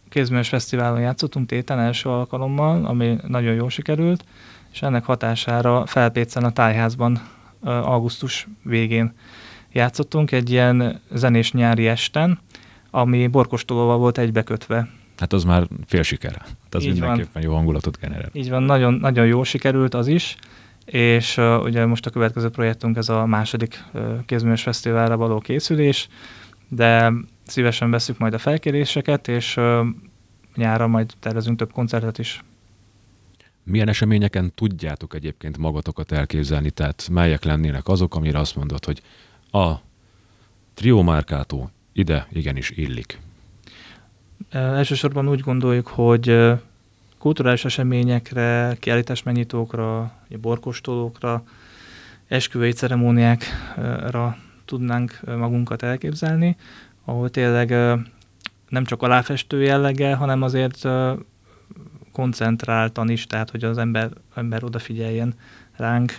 kézműves 0.09 0.49
fesztiválon 0.49 1.01
játszottunk 1.01 1.47
téten 1.47 1.79
első 1.79 2.09
alkalommal, 2.09 2.85
ami 2.85 3.17
nagyon 3.27 3.55
jól 3.55 3.71
sikerült, 3.71 4.25
és 4.73 4.83
ennek 4.83 5.05
hatására 5.05 5.87
Felpécen 5.87 6.45
a 6.45 6.51
tájházban 6.53 7.23
augusztus 7.63 8.47
végén 8.63 9.13
játszottunk 9.73 10.33
egy 10.33 10.51
ilyen 10.51 11.01
zenés 11.13 11.53
nyári 11.53 11.87
esten, 11.87 12.39
ami 12.91 13.27
borkostolóval 13.27 13.97
volt 13.99 14.19
egybekötve. 14.19 14.89
Hát 15.19 15.33
az 15.33 15.45
már 15.45 15.67
fél 15.87 16.03
sikere. 16.03 16.39
Hát 16.41 16.75
az 16.75 16.83
Így 16.83 16.91
mindenképpen 16.91 17.31
van. 17.33 17.43
jó 17.43 17.55
hangulatot 17.55 17.99
generál. 18.01 18.31
Így 18.33 18.51
van, 18.51 18.63
nagyon, 18.63 18.95
nagyon 18.95 19.27
jó 19.27 19.43
sikerült 19.43 19.95
az 19.95 20.07
is, 20.07 20.37
és 20.85 21.37
uh, 21.37 21.63
ugye 21.63 21.87
most 21.87 22.07
a 22.07 22.11
következő 22.11 22.49
projektunk 22.49 22.97
ez 22.97 23.09
a 23.09 23.27
második 23.27 23.85
uh, 23.93 24.25
kézműves 24.27 24.63
fesztiválra 24.63 25.17
való 25.17 25.39
készülés, 25.39 26.09
de 26.69 27.13
szívesen 27.47 27.91
veszük 27.91 28.19
majd 28.19 28.35
a 28.35 28.39
felkéréseket, 28.39 29.29
és 29.29 29.61
nyára 30.55 30.87
majd 30.87 31.13
tervezünk 31.21 31.59
több 31.59 31.73
koncertet 31.73 32.19
is. 32.19 32.43
Milyen 33.63 33.89
eseményeken 33.89 34.53
tudjátok 34.55 35.15
egyébként 35.15 35.59
magatokat 35.59 36.13
elképzelni? 36.13 36.71
Tehát 36.71 37.09
melyek 37.13 37.45
lennének 37.45 37.89
azok, 37.89 38.15
amire 38.15 38.39
azt 38.39 38.57
mondod, 38.57 38.85
hogy 38.85 39.03
a 39.51 39.75
Trio 40.75 41.03
Márkátó 41.03 41.71
ide 41.93 42.27
igenis 42.33 42.71
illik? 42.71 43.21
Elsősorban 44.51 45.29
úgy 45.29 45.41
gondoljuk, 45.41 45.87
hogy 45.87 46.53
kulturális 47.19 47.65
eseményekre, 47.65 48.77
kiállításmennyitókra, 48.81 50.13
borkostolókra, 50.41 51.45
esküvői 52.29 52.73
ceremóniákra 52.73 54.37
tudnánk 54.65 55.21
magunkat 55.27 55.83
elképzelni, 55.83 56.57
ahol 57.05 57.31
tényleg 57.31 57.69
nem 58.69 58.85
csak 58.85 59.03
aláfestő 59.03 59.63
jelleggel, 59.63 60.17
hanem 60.17 60.43
azért 60.43 60.89
koncentráltan 62.13 63.11
is, 63.11 63.27
tehát 63.27 63.51
hogy 63.51 63.65
az 63.65 63.79
ember, 63.79 64.11
ember 64.35 64.65
odafigyeljen 64.65 65.35
ránk. 65.77 66.13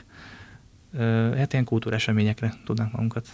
Hát 1.38 1.54
ilyen 1.54 1.66
kultúreseményekre 1.66 2.54
tudnánk 2.66 2.92
magunkat. 2.92 3.28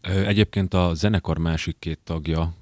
Egyébként 0.00 0.74
a 0.74 0.94
zenekar 0.94 1.38
másik 1.38 1.76
két 1.78 1.98
tagja, 2.04 2.52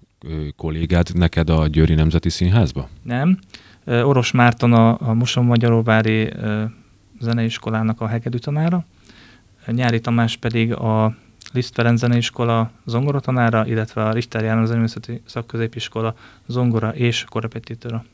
kollégád 0.56 1.08
neked 1.14 1.50
a 1.50 1.66
Győri 1.66 1.94
Nemzeti 1.94 2.28
Színházba? 2.28 2.88
Nem. 3.02 3.38
Oros 3.86 4.30
Márton 4.30 4.72
a, 4.72 5.08
a 5.08 5.14
Moson-Magyaróvári 5.14 6.32
zeneiskolának 7.20 8.00
a 8.00 8.06
hegedű 8.06 8.38
tanára, 8.38 8.84
Nyári 9.66 10.00
Tamás 10.00 10.36
pedig 10.36 10.72
a 10.72 11.16
Liszt 11.52 11.74
Ferenc 11.74 11.98
zeneiskola 11.98 12.70
zongoratanára, 12.84 13.66
illetve 13.66 14.02
a 14.04 14.12
Richter 14.12 14.42
János 14.42 14.66
Zeneművészeti 14.66 15.22
Szakközépiskola 15.24 16.14
zongora 16.46 16.94
és 16.94 17.24
korrepetitőra. 17.24 18.04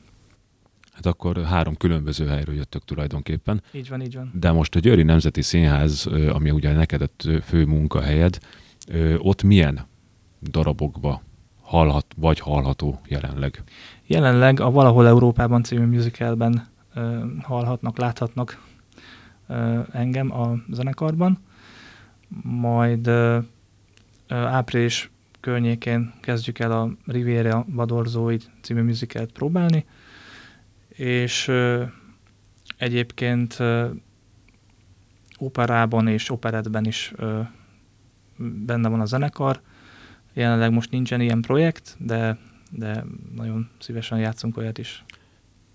Hát 0.93 1.07
akkor 1.07 1.45
három 1.45 1.77
különböző 1.77 2.27
helyről 2.27 2.55
jöttök 2.55 2.85
tulajdonképpen. 2.85 3.63
Így 3.73 3.89
van, 3.89 4.03
így 4.03 4.15
van. 4.15 4.31
De 4.35 4.53
most 4.53 4.75
a 4.75 4.79
Győri 4.79 5.03
Nemzeti 5.03 5.43
Színház, 5.43 6.07
ami 6.33 6.51
ugye 6.51 6.73
neked 6.73 7.03
a 7.03 7.09
fő 7.43 7.65
munkahelyed, 7.65 8.39
ott 9.19 9.43
milyen 9.43 9.81
darabokba 10.43 11.23
hallhat, 11.63 12.07
vagy 12.17 12.39
hallható 12.41 13.01
jelenleg? 13.07 13.63
Jelenleg 14.07 14.61
a 14.61 14.71
Valahol 14.71 15.07
Európában 15.07 15.63
című 15.63 15.85
musicalben 15.85 16.67
hallhatnak, 17.43 17.99
láthatnak 17.99 18.63
engem 19.93 20.33
a 20.33 20.57
zenekarban 20.71 21.39
majd 22.43 23.11
április 24.29 25.11
környékén 25.41 26.15
kezdjük 26.21 26.59
el 26.59 26.73
a 26.73 26.91
Riviera 27.07 27.65
Badorzói 27.75 28.37
című 28.63 28.83
műzikát 28.83 29.33
próbálni, 29.33 29.85
és 30.89 31.51
egyébként 32.77 33.59
operában 35.39 36.09
és 36.09 36.31
operetben 36.31 36.85
is 36.85 37.13
benne 38.37 38.89
van 38.89 39.01
a 39.01 39.05
zenekar. 39.05 39.61
Jelenleg 40.33 40.73
most 40.73 40.91
nincsen 40.91 41.21
ilyen 41.21 41.41
projekt, 41.41 41.97
de, 41.99 42.39
de 42.71 43.05
nagyon 43.35 43.71
szívesen 43.79 44.19
játszunk 44.19 44.57
olyat 44.57 44.79
is. 44.79 45.05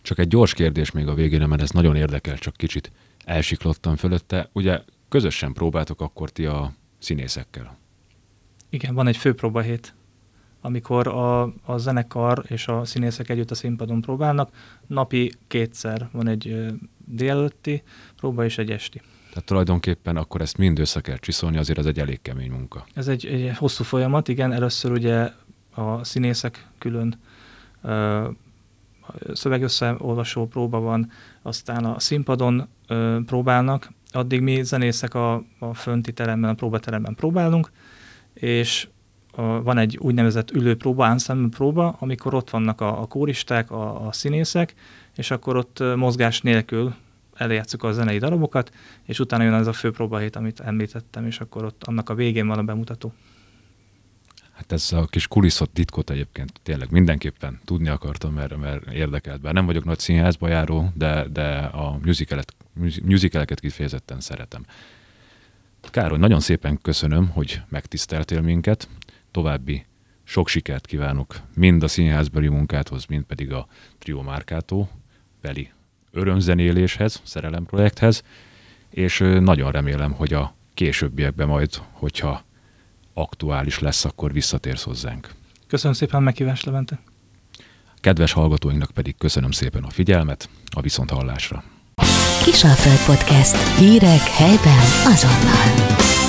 Csak 0.01 0.17
egy 0.17 0.27
gyors 0.27 0.53
kérdés 0.53 0.91
még 0.91 1.07
a 1.07 1.13
végén, 1.13 1.47
mert 1.47 1.61
ez 1.61 1.69
nagyon 1.69 1.95
érdekel, 1.95 2.37
csak 2.37 2.55
kicsit 2.55 2.91
elsiklottam 3.25 3.95
fölötte. 3.95 4.49
Ugye 4.51 4.81
közösen 5.13 5.54
próbáltok 5.54 6.02
akkor 6.02 6.30
ti 6.30 6.45
a 6.45 6.71
színészekkel. 6.99 7.78
Igen, 8.69 8.93
van 8.93 9.08
egy 9.08 9.17
főpróbahét, 9.17 9.93
amikor 10.62 11.08
a, 11.08 11.41
a 11.41 11.78
zenekar 11.78 12.43
és 12.47 12.67
a 12.67 12.86
színészek 12.86 13.30
együtt 13.30 13.52
a 13.52 13.56
színpadon 13.56 14.02
próbálnak. 14.02 14.49
Napi 14.88 15.32
kétszer 15.47 16.10
van 16.12 16.28
egy 16.28 16.65
délelőtti 17.06 17.84
próba 18.15 18.45
és 18.45 18.58
egy 18.58 18.71
esti. 18.71 19.02
Tehát 19.30 19.45
tulajdonképpen 19.45 20.17
akkor 20.17 20.41
ezt 20.41 20.58
mind 20.58 20.80
össze 20.80 21.02
kell 21.02 21.17
csiszolni, 21.17 21.58
azért 21.58 21.80
ez 21.80 21.86
egy 21.86 21.99
elég 21.99 22.21
kemény 22.21 22.52
munka. 22.52 22.86
Ez 22.93 23.08
egy, 23.08 23.26
egy 23.26 23.58
hosszú 23.58 23.84
folyamat, 23.84 24.28
igen. 24.28 24.52
Először 24.52 24.91
ugye 24.91 25.32
a 25.73 26.04
színészek 26.04 26.67
külön 26.78 27.19
ö, 27.82 28.28
szövegösszeolvasó 29.34 30.47
próba 30.47 30.80
van, 30.80 31.12
aztán 31.41 31.86
a 31.86 31.99
színpadon 31.99 32.67
ö, 32.88 33.19
próbálnak, 33.26 33.91
addig 34.15 34.41
mi 34.41 34.63
zenészek 34.63 35.13
a, 35.13 35.43
a 35.60 35.73
fönti 35.73 36.13
teremben, 36.13 36.49
a 36.49 36.54
próbateremben 36.54 37.15
próbálunk, 37.15 37.71
és 38.34 38.88
a, 39.32 39.41
van 39.41 39.78
egy 39.78 39.97
úgynevezett 39.97 40.52
ülőpróba, 40.52 41.08
ensemble 41.08 41.49
próba, 41.49 41.95
amikor 41.99 42.34
ott 42.34 42.49
vannak 42.49 42.82
a, 42.82 43.02
a 43.02 43.06
kóristák, 43.06 43.71
a, 43.71 44.08
a 44.08 44.12
színészek, 44.12 44.73
és 45.15 45.32
akkor 45.32 45.56
ott 45.56 45.84
mozgás 45.95 46.41
nélkül 46.41 46.93
eljátszuk 47.36 47.84
a 47.84 47.91
zenei 47.91 48.17
darabokat, 48.17 48.71
és 49.04 49.19
utána 49.19 49.43
jön 49.43 49.54
az 49.54 49.67
a 49.67 49.73
főpróbahét, 49.73 50.36
amit 50.36 50.60
említettem, 50.60 51.26
és 51.26 51.39
akkor 51.39 51.63
ott 51.63 51.84
annak 51.84 52.10
a 52.10 52.15
végén 52.15 52.47
van 52.47 52.58
a 52.58 52.63
bemutató. 52.63 53.13
Hát 54.53 54.71
ez 54.71 54.91
a 54.91 55.05
kis 55.05 55.27
kulisszot 55.27 55.69
titkot 55.69 56.09
egyébként 56.09 56.51
tényleg 56.63 56.91
mindenképpen 56.91 57.59
tudni 57.65 57.89
akartam, 57.89 58.33
mert, 58.33 58.57
mert 58.57 58.91
érdekelt. 58.91 59.41
Bár 59.41 59.53
nem 59.53 59.65
vagyok 59.65 59.83
nagy 59.83 59.99
színházba 59.99 60.47
járó, 60.47 60.91
de, 60.93 61.27
de 61.27 61.57
a 61.57 61.99
musicalet, 62.03 62.53
musicaleket 63.03 63.59
kifejezetten 63.59 64.19
szeretem. 64.19 64.65
Károly, 65.81 66.17
nagyon 66.17 66.39
szépen 66.39 66.79
köszönöm, 66.81 67.29
hogy 67.29 67.61
megtiszteltél 67.69 68.41
minket. 68.41 68.87
További 69.31 69.85
sok 70.23 70.47
sikert 70.47 70.85
kívánok 70.85 71.35
mind 71.55 71.83
a 71.83 71.87
színházbeli 71.87 72.47
munkáthoz, 72.47 73.05
mind 73.05 73.23
pedig 73.23 73.53
a 73.53 73.67
Trio 73.97 74.21
Márkátó 74.21 74.89
beli 75.41 75.71
örömzenéléshez, 76.11 77.21
szerelemprojekthez, 77.23 78.23
és 78.89 79.17
nagyon 79.39 79.71
remélem, 79.71 80.11
hogy 80.11 80.33
a 80.33 80.53
későbbiekben 80.73 81.47
majd, 81.47 81.73
hogyha 81.91 82.43
aktuális 83.13 83.80
lesz, 83.80 84.06
akkor 84.06 84.34
visszatérsz 84.34 84.84
hozzánk. 84.84 85.30
Köszönöm 85.67 85.95
szépen 85.95 86.15
a 86.19 86.23
meghívást, 86.23 86.65
Levente. 86.65 86.99
Kedves 88.02 88.32
hallgatóinknak 88.32 88.91
pedig 88.91 89.17
köszönöm 89.17 89.52
szépen 89.52 89.84
a 89.84 89.89
figyelmet, 89.89 90.49
a 90.76 90.82
viszonthallásra. 90.82 91.63
Kisalföld 92.43 93.06
Podcast. 93.06 93.78
Hírek 93.78 94.21
helyben 94.21 94.84
azonnal. 95.06 96.22